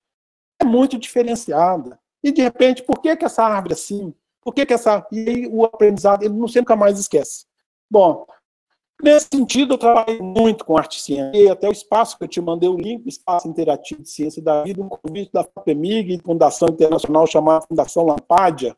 é 0.61 0.65
muito 0.65 0.97
diferenciada. 0.97 1.99
E, 2.23 2.31
de 2.31 2.41
repente, 2.41 2.83
por 2.83 3.01
que, 3.01 3.15
que 3.15 3.25
essa 3.25 3.43
árvore 3.43 3.73
é 3.73 3.75
assim? 3.75 4.13
Por 4.41 4.53
que, 4.53 4.65
que 4.65 4.73
essa. 4.73 5.05
E 5.11 5.29
aí, 5.29 5.47
o 5.47 5.63
aprendizado, 5.63 6.23
ele 6.23 6.33
não 6.33 6.47
sempre 6.47 6.75
mais 6.75 6.99
esquece. 6.99 7.45
Bom, 7.89 8.25
nesse 9.01 9.27
sentido, 9.31 9.73
eu 9.73 9.77
trabalhei 9.77 10.19
muito 10.19 10.65
com 10.65 10.77
arte 10.77 10.97
e 10.97 11.01
ciência. 11.01 11.39
E 11.39 11.49
até 11.49 11.67
o 11.67 11.71
espaço 11.71 12.17
que 12.17 12.23
eu 12.23 12.27
te 12.27 12.41
mandei 12.41 12.69
o 12.69 12.77
link, 12.77 13.05
Espaço 13.07 13.47
Interativo 13.47 14.01
de 14.01 14.09
Ciência 14.09 14.41
da 14.41 14.63
Vida, 14.63 14.81
um 14.81 14.89
convite 14.89 15.31
da 15.31 15.43
FAPEMIG, 15.43 16.21
Fundação 16.23 16.69
Internacional 16.69 17.27
chamada 17.27 17.65
Fundação 17.67 18.05
Lampádia, 18.05 18.75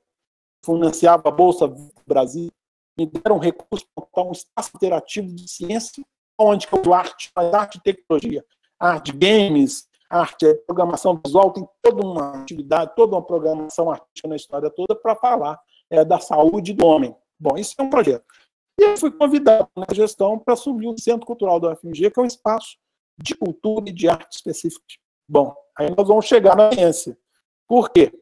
financiava 0.63 1.29
a 1.29 1.31
Bolsa 1.31 1.73
Brasil, 2.05 2.51
me 2.97 3.05
deram 3.05 3.37
recurso 3.37 3.85
para 4.11 4.23
um 4.23 4.31
espaço 4.31 4.71
interativo 4.75 5.27
de 5.27 5.49
ciência, 5.49 6.03
onde 6.37 6.67
eu 6.71 6.93
arte, 6.93 7.31
arte 7.35 7.77
e 7.77 7.81
tecnologia, 7.81 8.43
arte, 8.79 9.11
games, 9.11 9.87
arte, 10.09 10.53
programação 10.65 11.19
visual 11.23 11.51
tem 11.51 11.67
toda 11.81 12.05
uma 12.05 12.41
atividade, 12.41 12.93
toda 12.95 13.15
uma 13.15 13.21
programação 13.21 13.89
artística 13.89 14.27
na 14.27 14.35
história 14.35 14.69
toda 14.69 14.95
para 14.95 15.15
falar 15.15 15.59
é, 15.89 16.03
da 16.05 16.19
saúde 16.19 16.73
do 16.73 16.85
homem. 16.85 17.15
Bom, 17.39 17.57
isso 17.57 17.75
é 17.77 17.83
um 17.83 17.89
projeto. 17.89 18.25
E 18.79 18.83
eu 18.83 18.97
fui 18.97 19.11
convidado 19.11 19.67
na 19.75 19.87
gestão 19.93 20.37
para 20.37 20.53
assumir 20.53 20.87
o 20.87 20.99
Centro 20.99 21.25
Cultural 21.25 21.59
do 21.59 21.69
UFMG, 21.69 22.11
que 22.11 22.19
é 22.19 22.23
um 22.23 22.27
espaço 22.27 22.77
de 23.17 23.35
cultura 23.35 23.89
e 23.89 23.93
de 23.93 24.07
arte 24.07 24.35
específico. 24.35 24.85
Bom, 25.27 25.53
aí 25.77 25.93
nós 25.95 26.07
vamos 26.07 26.25
chegar 26.25 26.55
na 26.55 26.71
ciência. 26.71 27.17
Por 27.67 27.89
quê? 27.89 28.13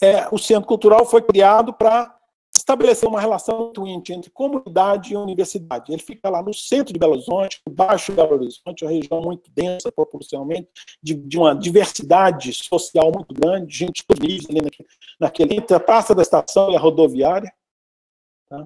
É, 0.00 0.28
o 0.32 0.38
Centro 0.38 0.66
Cultural 0.66 1.04
foi 1.04 1.22
criado 1.22 1.72
para 1.72 2.16
estabelecer 2.62 3.08
uma 3.08 3.20
relação 3.20 3.72
twint 3.72 4.10
entre 4.10 4.30
comunidade 4.30 5.12
e 5.12 5.16
universidade. 5.16 5.92
Ele 5.92 6.00
fica 6.00 6.30
lá 6.30 6.40
no 6.40 6.54
centro 6.54 6.92
de 6.92 6.98
Belo 6.98 7.14
Horizonte, 7.14 7.60
baixo 7.68 8.12
de 8.12 8.16
Belo 8.16 8.34
Horizonte, 8.34 8.84
uma 8.84 8.90
região 8.90 9.20
muito 9.20 9.50
densa 9.50 9.90
proporcionalmente, 9.90 10.68
de, 11.02 11.14
de 11.14 11.38
uma 11.38 11.54
diversidade 11.54 12.52
social 12.52 13.10
muito 13.12 13.34
grande, 13.34 13.76
gente 13.76 14.04
livre 14.20 14.46
ali 14.50 14.62
naquele, 14.62 14.88
naquele 15.18 15.54
entre 15.56 15.74
a 15.74 15.80
praça 15.80 16.14
da 16.14 16.22
estação 16.22 16.70
e 16.70 16.76
a 16.76 16.78
rodoviária. 16.78 17.52
Tá? 18.48 18.64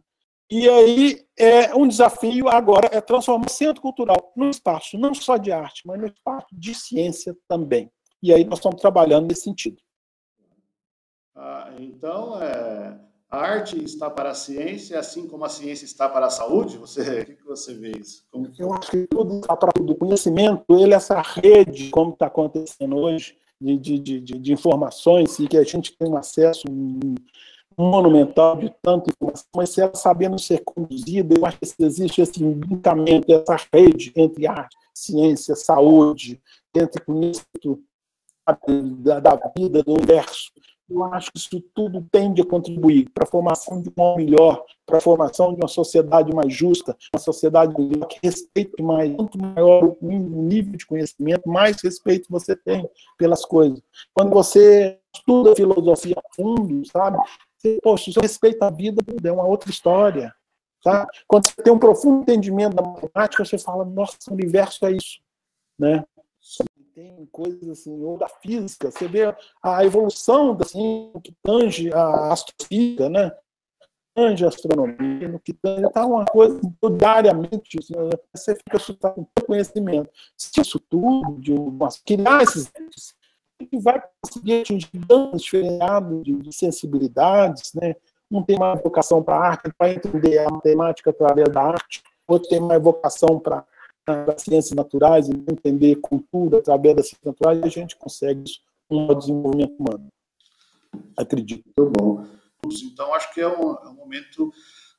E 0.51 0.69
aí, 0.69 1.27
é 1.39 1.75
um 1.75 1.89
desafio 1.89 2.49
agora 2.49 2.91
é 2.93 3.01
transformar 3.01 3.47
o 3.47 3.51
centro 3.51 3.81
cultural 3.81 4.33
num 4.37 4.51
espaço 4.51 4.99
não 4.99 5.15
só 5.15 5.39
de 5.39 5.51
arte, 5.51 5.87
mas 5.87 5.99
num 5.99 6.07
espaço 6.07 6.49
de 6.53 6.75
ciência 6.75 7.35
também. 7.49 7.91
E 8.23 8.33
aí 8.33 8.45
nós 8.45 8.59
estamos 8.59 8.81
trabalhando 8.81 9.29
nesse 9.29 9.43
sentido. 9.43 9.81
Ah, 11.35 11.71
então, 11.79 12.43
é, 12.43 12.99
a 13.37 13.41
arte 13.41 13.83
está 13.83 14.09
para 14.09 14.31
a 14.31 14.35
ciência, 14.35 14.99
assim 14.99 15.27
como 15.27 15.45
a 15.45 15.49
ciência 15.49 15.85
está 15.85 16.09
para 16.09 16.27
a 16.27 16.31
saúde? 16.31 16.79
Você, 16.79 17.21
o 17.21 17.25
que, 17.27 17.45
você 17.45 17.75
vê 17.75 17.93
isso? 17.93 18.25
Como... 18.31 18.51
Eu 18.59 18.73
acho 18.73 18.91
que 18.91 19.07
tudo 19.07 19.41
está 19.41 19.57
para. 19.57 19.71
O 19.79 19.95
conhecimento, 19.95 20.65
ele 20.71 20.95
é 20.95 20.97
essa 20.97 21.21
rede, 21.21 21.91
como 21.91 22.13
está 22.13 22.27
acontecendo 22.27 22.97
hoje, 22.97 23.37
de, 23.61 23.77
de, 23.79 23.99
de, 23.99 24.21
de, 24.21 24.53
informações, 24.53 25.39
e 25.39 25.47
que 25.47 25.57
a 25.57 25.65
gente 25.65 25.97
tem 25.97 26.09
um 26.09 26.17
acesso 26.17 26.65
monumental 27.79 28.57
de 28.57 28.75
tanta 28.83 29.11
informação, 29.11 29.47
mas 29.55 29.71
se 29.71 29.83
ela 29.83 29.95
sabendo 29.95 30.39
ser 30.39 30.63
conduzida, 30.65 31.35
eu 31.39 31.45
acho 31.45 31.59
que 31.59 31.85
existe 31.85 32.23
esse 32.23 32.43
linkamento, 32.43 33.31
essa 33.31 33.57
rede 33.73 34.13
entre 34.17 34.47
arte, 34.47 34.75
ciência, 34.95 35.55
saúde, 35.55 36.41
entre 36.75 37.05
conhecimento 37.05 37.83
da, 39.03 39.21
da 39.21 39.53
vida, 39.57 39.83
do 39.83 39.93
universo, 39.93 40.53
eu 40.89 41.05
acho 41.05 41.33
que 41.33 41.39
isso 41.39 41.61
tudo 41.75 42.07
tende 42.11 42.41
a 42.41 42.47
contribuir 42.47 43.11
para 43.11 43.25
a 43.25 43.27
formação 43.27 43.83
de 43.83 43.89
um 43.89 44.03
homem 44.03 44.27
melhor, 44.27 44.65
para 44.85 44.99
a 44.99 45.01
formação 45.01 45.53
de 45.53 45.61
uma 45.61 45.69
sociedade 45.69 46.33
mais 46.35 46.53
justa, 46.53 46.97
uma 47.13 47.21
sociedade 47.21 47.75
que 48.09 48.19
respeite 48.23 48.81
mais. 48.83 49.15
Quanto 49.15 49.37
maior 49.37 49.97
o 50.01 50.07
nível 50.11 50.77
de 50.77 50.87
conhecimento, 50.87 51.49
mais 51.49 51.77
respeito 51.83 52.29
você 52.31 52.55
tem 52.55 52.89
pelas 53.19 53.45
coisas. 53.45 53.83
Quando 54.15 54.31
você 54.31 54.99
estuda 55.15 55.57
filosofia 55.57 56.17
a 56.17 56.35
fundo, 56.35 56.87
sabe? 56.87 57.19
Você, 57.57 57.79
poxa, 57.83 58.13
você 58.13 58.21
respeita 58.21 58.67
a 58.67 58.71
vida, 58.71 59.03
é 59.25 59.33
uma 59.33 59.47
outra 59.47 59.71
história. 59.71 60.33
Tá? 60.83 61.05
Quando 61.27 61.49
você 61.49 61.63
tem 61.63 61.73
um 61.73 61.79
profundo 61.81 62.23
entendimento 62.23 62.77
da 62.77 62.83
matemática, 62.83 63.45
você 63.45 63.59
fala, 63.59 63.85
nossa, 63.85 64.17
o 64.31 64.35
universo 64.35 64.87
é 64.87 64.93
isso. 64.93 65.19
Né? 65.77 66.05
Tem 66.97 67.29
coisas 67.31 67.69
assim, 67.69 68.03
ou 68.03 68.17
da 68.17 68.27
física, 68.27 68.91
você 68.91 69.07
vê 69.07 69.37
a 69.63 69.85
evolução 69.85 70.57
assim, 70.59 71.13
que 71.23 71.31
tange 71.43 71.93
a 71.93 72.33
astrofísica, 72.33 73.11
né? 73.11 73.31
tange 74.15 74.47
a 74.47 74.49
astronomia, 74.49 75.29
no 75.29 75.39
que 75.39 75.53
tange, 75.53 75.85
está 75.85 76.07
uma 76.07 76.25
coisa 76.25 76.59
diariamente, 76.99 77.79
assim, 77.79 77.93
você 78.35 78.55
fica 78.55 78.79
assustado 78.79 79.15
com 79.17 79.21
o 79.21 79.45
conhecimento. 79.45 80.09
Se 80.35 80.59
isso 80.59 80.81
tudo, 80.81 81.39
de 81.39 81.53
uma, 81.53 81.89
criar 82.03 82.43
esses 82.43 82.73
que 83.59 83.79
vai 83.79 84.03
conseguir 84.23 84.63
atingir 84.63 84.89
danos 85.07 85.43
diferenciados 85.43 86.25
de, 86.25 86.33
de 86.35 86.53
sensibilidades, 86.55 87.75
né? 87.75 87.95
Um 88.31 88.43
tem 88.43 88.59
mais 88.59 88.83
vocação 88.83 89.23
para 89.23 89.37
a 89.37 89.49
arte, 89.49 89.71
para 89.77 89.93
entender 89.93 90.39
a 90.39 90.51
matemática 90.51 91.11
através 91.11 91.49
da 91.51 91.63
arte, 91.63 92.03
outro 92.27 92.49
tem 92.49 92.61
mais 92.61 92.83
vocação 92.83 93.39
para 93.39 93.65
as 94.07 94.43
ciências 94.43 94.73
naturais, 94.73 95.29
e 95.29 95.33
entender 95.33 95.97
cultura 95.97 96.59
através 96.59 96.97
das 96.97 97.09
ciências 97.09 97.25
naturais, 97.25 97.63
a 97.63 97.69
gente 97.69 97.97
consegue 97.97 98.45
um 98.91 99.13
desenvolvimento 99.19 99.75
humano. 99.79 100.09
Acredito. 101.17 101.65
Muito 101.77 101.93
bom. 101.93 102.25
Então, 102.85 103.15
acho 103.15 103.33
que 103.33 103.41
é 103.41 103.49
um, 103.49 103.73
é 103.73 103.89
um 103.89 103.95
momento 103.95 104.53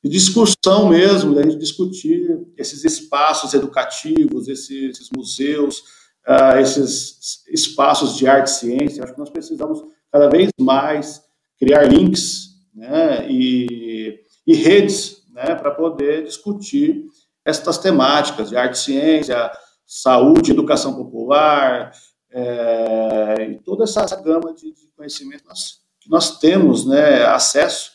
de 0.03 0.09
discussão 0.09 0.89
mesmo, 0.89 1.33
da 1.33 1.41
gente 1.41 1.57
discutir 1.57 2.47
esses 2.55 2.83
espaços 2.83 3.53
educativos, 3.53 4.47
esses, 4.47 4.91
esses 4.91 5.09
museus, 5.15 5.79
uh, 6.27 6.57
esses 6.59 7.43
espaços 7.47 8.15
de 8.15 8.27
arte 8.27 8.47
e 8.47 8.51
ciência. 8.51 9.03
Acho 9.03 9.13
que 9.13 9.19
nós 9.19 9.29
precisamos 9.29 9.83
cada 10.11 10.29
vez 10.29 10.49
mais 10.59 11.23
criar 11.57 11.83
links 11.83 12.49
né, 12.73 13.29
e, 13.29 14.19
e 14.45 14.53
redes 14.53 15.23
né, 15.31 15.55
para 15.55 15.71
poder 15.71 16.23
discutir 16.23 17.05
estas 17.47 17.77
temáticas 17.77 18.49
de 18.49 18.57
arte 18.57 18.77
ciência, 18.77 19.49
saúde, 19.85 20.51
educação 20.51 20.93
popular, 20.93 21.93
é, 22.29 23.51
e 23.51 23.59
toda 23.59 23.85
essa, 23.85 24.03
gama 24.17 24.53
de, 24.53 24.73
de 24.73 24.91
conhecimento 24.97 25.45
nós, 25.47 25.79
que 26.01 26.09
nós 26.09 26.39
temos 26.39 26.85
né, 26.85 27.23
acesso, 27.23 27.91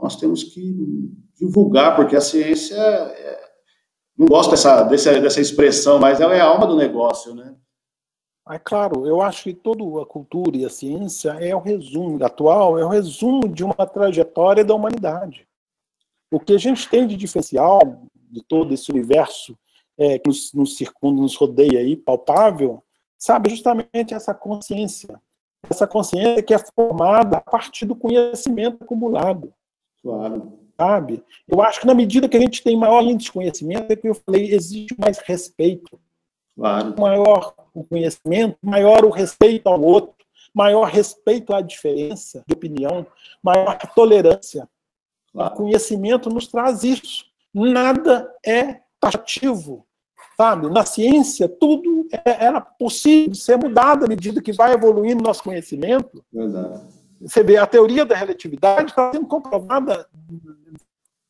nós 0.00 0.14
temos 0.14 0.44
que 0.44 0.72
divulgar, 1.36 1.96
porque 1.96 2.14
a 2.14 2.20
ciência, 2.20 2.76
é, 2.76 3.40
não 4.16 4.26
gosto 4.26 4.52
dessa, 4.52 4.84
dessa, 4.84 5.20
dessa 5.20 5.40
expressão, 5.40 5.98
mas 5.98 6.20
ela 6.20 6.36
é 6.36 6.40
a 6.40 6.46
alma 6.46 6.66
do 6.66 6.76
negócio, 6.76 7.34
né? 7.34 7.56
É 8.50 8.58
claro, 8.58 9.06
eu 9.06 9.20
acho 9.20 9.44
que 9.44 9.54
toda 9.54 9.82
a 10.00 10.06
cultura 10.06 10.56
e 10.56 10.64
a 10.64 10.70
ciência 10.70 11.30
é 11.40 11.54
o 11.54 11.60
resumo 11.60 12.24
atual, 12.24 12.78
é 12.78 12.84
o 12.84 12.88
resumo 12.88 13.48
de 13.48 13.64
uma 13.64 13.86
trajetória 13.86 14.64
da 14.64 14.74
humanidade. 14.74 15.46
O 16.30 16.40
que 16.40 16.52
a 16.52 16.58
gente 16.58 16.88
tem 16.88 17.06
de 17.06 17.16
diferencial 17.16 17.80
de 18.32 18.42
todo 18.42 18.72
esse 18.72 18.90
universo 18.90 19.56
é, 19.98 20.18
que 20.18 20.26
nos, 20.26 20.52
nos 20.54 20.76
circunda, 20.76 21.20
nos 21.20 21.36
rodeia 21.36 21.78
aí, 21.78 21.96
palpável, 21.96 22.82
sabe, 23.18 23.50
justamente 23.50 24.14
essa 24.14 24.34
consciência. 24.34 25.20
Essa 25.68 25.86
consciência 25.86 26.42
que 26.42 26.54
é 26.54 26.58
formada 26.58 27.36
a 27.36 27.40
partir 27.40 27.86
do 27.86 27.94
conhecimento 27.94 28.82
acumulado. 28.82 29.52
Claro. 30.02 30.58
Sabe? 30.76 31.22
Eu 31.46 31.62
acho 31.62 31.80
que 31.80 31.86
na 31.86 31.94
medida 31.94 32.28
que 32.28 32.36
a 32.36 32.40
gente 32.40 32.64
tem 32.64 32.76
maior 32.76 33.02
índice 33.02 33.26
de 33.26 33.32
conhecimento, 33.32 33.92
é 33.92 33.94
que 33.94 34.08
eu 34.08 34.14
falei, 34.14 34.52
existe 34.52 34.96
mais 34.98 35.18
respeito. 35.18 36.00
Claro. 36.56 36.94
Maior 36.98 37.54
o 37.72 37.84
conhecimento, 37.84 38.58
maior 38.60 39.04
o 39.04 39.10
respeito 39.10 39.68
ao 39.68 39.80
outro, 39.80 40.14
maior 40.52 40.84
respeito 40.84 41.54
à 41.54 41.60
diferença 41.60 42.42
de 42.46 42.54
opinião, 42.54 43.06
maior 43.42 43.78
tolerância. 43.94 44.68
Claro. 45.32 45.54
O 45.54 45.56
conhecimento 45.56 46.28
nos 46.28 46.48
traz 46.48 46.82
isso. 46.82 47.31
Nada 47.54 48.32
é 48.44 48.80
taxativo, 49.00 49.86
sabe? 50.36 50.70
Na 50.70 50.84
ciência, 50.84 51.48
tudo 51.48 52.06
é, 52.24 52.44
era 52.46 52.60
possível 52.60 53.34
ser 53.34 53.56
mudado 53.56 54.04
à 54.04 54.08
medida 54.08 54.40
que 54.40 54.52
vai 54.52 54.72
evoluindo 54.72 55.22
nosso 55.22 55.42
conhecimento. 55.42 56.24
Verdade. 56.32 56.82
Você 57.20 57.42
vê, 57.42 57.56
a 57.56 57.66
teoria 57.66 58.04
da 58.04 58.16
relatividade 58.16 58.90
está 58.90 59.12
sendo 59.12 59.26
comprovada 59.26 60.08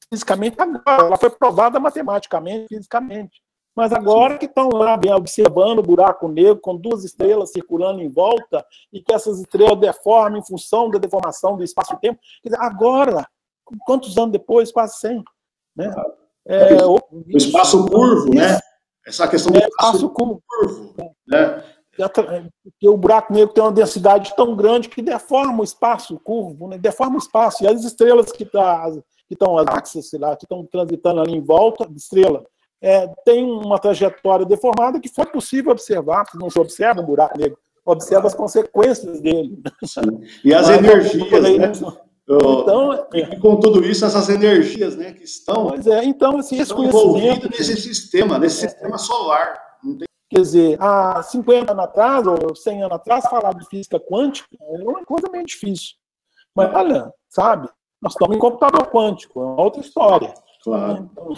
fisicamente 0.08 0.56
agora. 0.58 1.06
Ela 1.06 1.16
foi 1.16 1.30
provada 1.30 1.78
matematicamente, 1.78 2.68
fisicamente. 2.68 3.42
Mas 3.74 3.92
agora 3.92 4.36
que 4.36 4.44
estão 4.44 4.68
lá 4.68 4.96
bem 4.96 5.12
observando 5.12 5.78
o 5.78 5.82
buraco 5.82 6.28
negro 6.28 6.60
com 6.60 6.76
duas 6.76 7.04
estrelas 7.04 7.52
circulando 7.52 8.02
em 8.02 8.08
volta 8.08 8.64
e 8.92 9.02
que 9.02 9.12
essas 9.12 9.38
estrelas 9.40 9.80
deformam 9.80 10.38
em 10.38 10.44
função 10.44 10.90
da 10.90 10.98
deformação 10.98 11.56
do 11.56 11.64
espaço-tempo. 11.64 12.20
Agora, 12.58 13.26
quantos 13.86 14.16
anos 14.18 14.32
depois? 14.32 14.70
Quase 14.70 14.98
100. 14.98 15.24
Né? 15.76 15.94
É, 16.46 16.84
o 16.84 16.98
espaço 17.28 17.86
curvo, 17.86 18.34
né? 18.34 18.58
Essa 19.06 19.28
questão 19.28 19.52
do 19.52 19.58
é, 19.58 19.66
espaço 19.66 20.08
curvo. 20.10 20.42
curvo 20.46 20.94
né? 21.26 21.62
Porque 22.62 22.88
o 22.88 22.96
buraco 22.96 23.32
negro 23.32 23.52
tem 23.52 23.62
uma 23.62 23.72
densidade 23.72 24.34
tão 24.34 24.56
grande 24.56 24.88
que 24.88 25.02
deforma 25.02 25.60
o 25.60 25.64
espaço 25.64 26.18
curvo, 26.20 26.68
né? 26.68 26.78
deforma 26.78 27.16
o 27.16 27.18
espaço. 27.18 27.62
E 27.62 27.66
as 27.66 27.84
estrelas 27.84 28.32
que 28.32 28.44
tá, 28.44 28.90
estão, 29.30 29.58
as 29.58 29.66
axis, 29.68 30.08
sei 30.08 30.18
lá, 30.18 30.34
que 30.36 30.44
estão 30.44 30.64
transitando 30.64 31.20
ali 31.20 31.32
em 31.32 31.40
volta 31.40 31.86
de 31.86 31.96
estrela, 31.96 32.44
é, 32.80 33.06
tem 33.24 33.44
uma 33.44 33.78
trajetória 33.78 34.46
deformada 34.46 35.00
que 35.00 35.08
foi 35.08 35.26
possível 35.26 35.70
observar, 35.70 36.24
não 36.34 36.50
se 36.50 36.58
observa 36.58 37.00
o 37.00 37.06
buraco 37.06 37.38
negro, 37.38 37.58
observa 37.84 38.26
as 38.26 38.34
consequências 38.34 39.20
dele. 39.20 39.62
E 40.44 40.54
as 40.54 40.68
Mas, 40.68 40.78
energias, 40.78 41.80
né? 41.80 41.92
Então, 42.28 43.06
e 43.12 43.36
com 43.38 43.58
tudo 43.58 43.84
isso, 43.84 44.04
essas 44.04 44.28
energias 44.28 44.96
né, 44.96 45.12
que 45.12 45.24
estão, 45.24 45.68
pois 45.68 45.86
é, 45.86 46.04
então, 46.04 46.38
assim, 46.38 46.58
esse 46.58 46.72
envolvidas 46.72 47.50
nesse 47.50 47.76
sistema, 47.76 48.38
nesse 48.38 48.64
é, 48.64 48.68
sistema 48.68 48.96
solar. 48.96 49.60
Tem... 49.82 50.06
Quer 50.30 50.40
dizer, 50.40 50.76
há 50.80 51.22
50 51.22 51.72
anos 51.72 51.84
atrás, 51.84 52.26
ou 52.26 52.54
100 52.54 52.84
anos 52.84 52.96
atrás, 52.96 53.24
falar 53.24 53.54
de 53.54 53.66
física 53.66 54.00
quântica 54.00 54.56
era 54.60 54.82
uma 54.82 55.04
coisa 55.04 55.28
meio 55.30 55.44
difícil. 55.44 55.96
Mas, 56.54 56.72
olha, 56.72 57.12
sabe, 57.28 57.68
nós 58.00 58.12
estamos 58.12 58.36
em 58.36 58.40
computador 58.40 58.86
quântico, 58.86 59.40
é 59.40 59.60
outra 59.60 59.80
história. 59.80 60.32
Claro. 60.62 61.10
Então, 61.10 61.34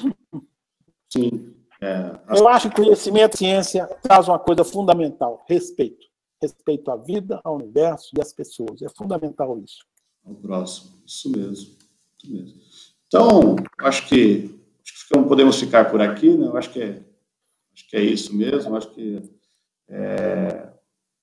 Sim. 1.13 1.55
É, 1.81 2.39
Eu 2.39 2.49
acho 2.49 2.71
que 2.71 2.77
conhecimento 2.77 3.35
e 3.35 3.39
ciência 3.39 3.87
traz 4.03 4.29
uma 4.29 4.39
coisa 4.39 4.65
fundamental: 4.65 5.45
respeito. 5.49 6.07
Respeito 6.43 6.91
à 6.91 6.97
vida, 6.97 7.41
ao 7.45 7.57
universo 7.57 8.11
e 8.17 8.21
às 8.21 8.33
pessoas. 8.33 8.83
É 8.83 8.89
fundamental 8.89 9.59
isso. 9.59 9.85
Ao 10.25 10.35
próximo. 10.35 10.95
Isso 11.07 11.31
mesmo. 11.31 11.77
Isso 12.19 12.33
mesmo. 12.33 12.55
Então, 13.07 13.57
acho 13.81 14.09
que, 14.09 14.61
acho 14.83 15.09
que 15.09 15.29
podemos 15.29 15.59
ficar 15.59 15.91
por 15.91 16.01
aqui, 16.01 16.31
né? 16.31 16.47
Eu 16.47 16.57
acho 16.57 16.71
que 16.71 16.83
é, 16.83 17.03
acho 17.73 17.89
que 17.89 17.97
é 17.97 18.03
isso 18.03 18.35
mesmo. 18.35 18.77
Acho 18.77 18.91
que 18.91 19.23
é, 19.89 20.69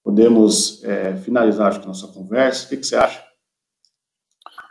podemos 0.04 0.84
é, 0.84 1.16
finalizar 1.18 1.68
acho 1.68 1.82
a 1.82 1.86
nossa 1.86 2.08
conversa. 2.08 2.66
O 2.66 2.70
que, 2.70 2.78
que 2.78 2.86
você 2.86 2.96
acha? 2.96 3.32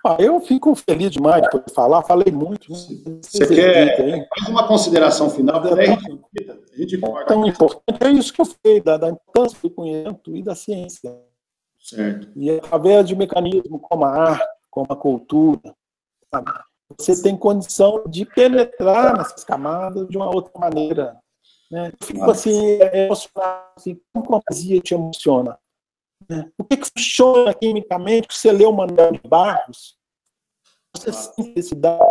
Ah, 0.07 0.16
eu 0.19 0.40
fico 0.40 0.75
feliz 0.75 1.11
demais 1.11 1.47
por 1.51 1.62
falar, 1.75 2.03
falei 2.03 2.33
muito. 2.33 2.73
Né? 2.73 3.21
Você 3.23 3.47
quer 3.47 3.99
mais 4.35 4.49
uma 4.49 4.66
consideração 4.66 5.29
final? 5.29 5.62
É, 5.79 5.97
tão, 6.99 7.19
é 7.19 7.25
tão 7.27 7.47
importante, 7.47 8.03
é 8.03 8.11
isso 8.11 8.33
que 8.33 8.40
eu 8.40 8.47
falei, 8.47 8.81
da, 8.81 8.97
da 8.97 9.11
importância 9.11 9.59
do 9.62 9.71
conhecimento 9.71 10.35
e 10.35 10.43
da 10.43 10.55
ciência. 10.55 11.14
Certo. 11.81 12.31
E 12.37 12.51
através 12.51 13.07
de 13.07 13.16
mecanismos 13.16 13.81
como 13.83 14.05
a 14.05 14.31
arte, 14.31 14.47
como 14.71 14.93
a 14.93 14.97
cultura, 14.97 15.75
sabe? 16.33 16.53
você 16.99 17.23
tem 17.23 17.37
condição 17.37 18.05
de 18.07 18.25
penetrar 18.27 19.16
nessas 19.16 19.45
camadas 19.45 20.09
de 20.09 20.16
uma 20.16 20.27
outra 20.27 20.53
maneira. 20.59 21.19
Né? 21.71 21.93
Eu 22.01 22.07
fico 22.07 22.31
assim, 22.31 22.79
emocionado, 22.93 23.73
assim, 23.77 24.01
como 24.12 24.37
a 24.37 24.43
poesia 24.43 24.81
te 24.81 24.95
emociona. 24.95 25.59
Né? 26.29 26.51
O 26.59 26.64
que, 26.64 26.77
que 26.77 26.90
funciona 26.97 27.55
quimicamente 27.55 28.29
que 28.29 28.37
você 28.37 28.51
lê 28.51 28.64
o 28.64 28.73
Manuel 28.73 29.12
de 29.12 29.21
Barros? 29.29 29.99
Você 30.97 31.12
sente 31.12 31.53
felicidade, 31.53 32.03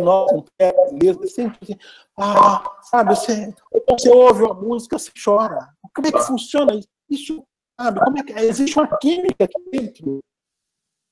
nós, 0.00 0.32
um 0.32 0.44
pé, 0.58 0.74
você 1.14 1.28
sente 1.28 1.56
assim, 1.62 1.78
ah, 2.18 2.68
sabe, 2.82 3.14
você, 3.14 3.54
você 3.88 4.10
ouve 4.10 4.42
uma 4.42 4.54
música, 4.54 4.98
você 4.98 5.12
chora. 5.24 5.68
Como 5.94 6.08
é 6.08 6.12
que 6.12 6.20
funciona 6.20 6.74
isso? 6.74 6.88
Isso, 7.08 7.46
como 7.76 8.18
é 8.18 8.22
que, 8.22 8.32
existe 8.32 8.78
uma 8.78 8.96
química 8.98 9.44
aqui 9.44 9.70
dentro 9.70 10.20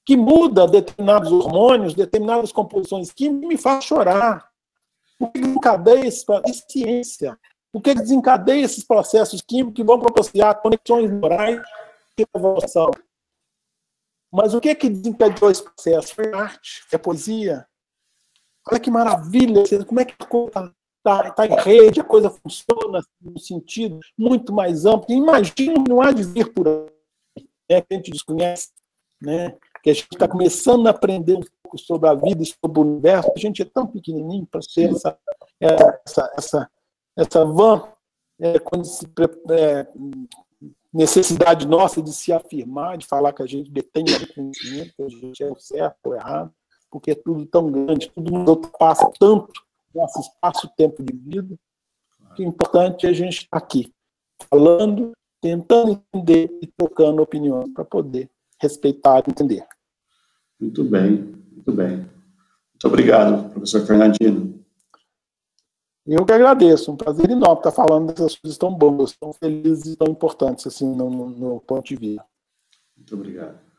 que 0.05 0.17
muda 0.17 0.67
determinados 0.67 1.31
hormônios, 1.31 1.95
determinadas 1.95 2.51
composições 2.51 3.13
químicas 3.13 3.45
e 3.45 3.47
me 3.47 3.57
faz 3.57 3.85
chorar. 3.85 4.51
O 5.19 5.31
que 5.31 5.41
desencadeia 5.41 6.07
isso? 6.07 6.33
É 6.33 6.53
ciência. 6.53 7.39
O 7.73 7.81
que 7.81 7.95
desencadeia 7.95 8.65
esses 8.65 8.85
processos 8.85 9.41
químicos 9.41 9.75
que 9.75 9.85
vão 9.85 10.01
proporcionar 10.01 10.61
conexões 10.61 11.11
neurais 11.11 11.63
evolução. 12.35 12.91
Mas 14.31 14.55
o 14.55 14.61
que 14.61 14.71
é 14.71 14.75
que 14.75 14.89
desencadeou 14.89 15.51
esse 15.51 15.63
processo? 15.63 16.15
Foi 16.15 16.33
arte, 16.33 16.85
foi 16.89 16.99
poesia. 16.99 17.67
Olha 18.71 18.81
que 18.81 18.91
maravilha, 18.91 19.63
como 19.87 20.01
é 20.01 20.05
que 20.05 20.17
coisa 20.27 20.75
está 21.03 21.31
tá 21.33 21.47
em 21.47 21.57
rede, 21.57 22.01
a 22.01 22.05
coisa 22.05 22.31
funciona 22.31 23.05
no 23.21 23.39
sentido 23.39 23.99
muito 24.17 24.53
mais 24.53 24.87
amplo. 24.87 25.13
Imagina, 25.15 25.85
não 25.89 26.01
há 26.01 26.13
de 26.13 26.23
vir 26.23 26.53
por 26.53 26.69
aí, 26.69 27.45
né, 27.69 27.81
que 27.81 27.95
a 27.95 27.97
gente 27.97 28.11
desconhece, 28.13 28.71
né, 29.21 29.57
que 29.83 29.91
a 29.91 29.93
gente 29.93 30.09
está 30.13 30.29
começando 30.29 30.87
a 30.87 30.91
aprender 30.91 31.35
um 31.35 31.43
pouco 31.63 31.77
sobre 31.77 32.09
a 32.09 32.15
vida 32.15 32.45
sobre 32.45 32.81
o 32.81 32.83
universo. 32.83 33.33
A 33.35 33.39
gente 33.39 33.61
é 33.61 33.65
tão 33.65 33.87
pequenininho 33.87 34.47
para 34.47 34.63
ser 34.63 34.91
essa, 34.93 35.19
essa, 35.61 36.33
essa, 36.39 36.71
essa 37.17 37.45
van 37.45 37.89
é, 38.41 38.55
se, 38.85 39.07
é, 39.51 39.87
necessidade 40.93 41.67
nossa 41.67 42.01
de 42.01 42.13
se 42.13 42.33
afirmar, 42.33 42.97
de 42.97 43.07
falar 43.07 43.33
que 43.33 43.43
a 43.43 43.47
gente 43.47 43.71
detém 43.71 44.05
o 44.05 44.35
conhecimento, 44.35 44.95
que 44.95 45.03
a 45.03 45.09
gente 45.09 45.43
é 45.43 45.51
o 45.51 45.57
certo 45.57 45.97
ou 46.05 46.15
errado. 46.15 46.53
porque 46.89 47.11
é 47.11 47.15
tudo 47.15 47.45
tão 47.47 47.71
grande, 47.71 48.11
tudo 48.11 48.33
ultrapassa 48.35 49.11
tanto 49.19 49.53
nosso 49.95 50.21
espaço-tempo 50.21 51.03
de 51.03 51.13
vida, 51.13 51.57
que 52.35 52.43
o 52.43 52.49
importante 52.49 53.07
é 53.07 53.11
a 53.11 53.13
gente 53.13 53.43
estar 53.43 53.59
aqui, 53.59 53.93
falando, 54.49 55.13
tentando 55.41 56.03
entender 56.15 56.59
e 56.63 56.67
trocando 56.67 57.23
opiniões 57.23 57.73
para 57.73 57.85
poder 57.85 58.31
respeitar 58.61 59.23
e 59.27 59.31
entender. 59.31 59.67
Muito 60.61 60.85
bem, 60.85 61.35
muito 61.53 61.73
bem. 61.73 61.97
Muito 61.97 62.87
obrigado, 62.87 63.51
professor 63.51 63.87
Fernandino. 63.87 64.63
Eu 66.05 66.25
que 66.27 66.33
agradeço, 66.33 66.91
um 66.91 66.97
prazer 66.97 67.31
enorme 67.31 67.59
estar 67.59 67.71
falando 67.71 68.09
dessas 68.09 68.37
coisas 68.37 68.59
tão 68.59 68.75
boas, 68.75 69.17
tão 69.17 69.33
felizes 69.33 69.93
e 69.93 69.97
tão 69.97 70.09
importantes 70.09 70.67
assim 70.67 70.93
no, 70.97 71.09
no 71.11 71.61
ponto 71.61 71.87
de 71.87 71.97
vista. 71.97 72.25
Muito 72.97 73.15
obrigado. 73.15 73.72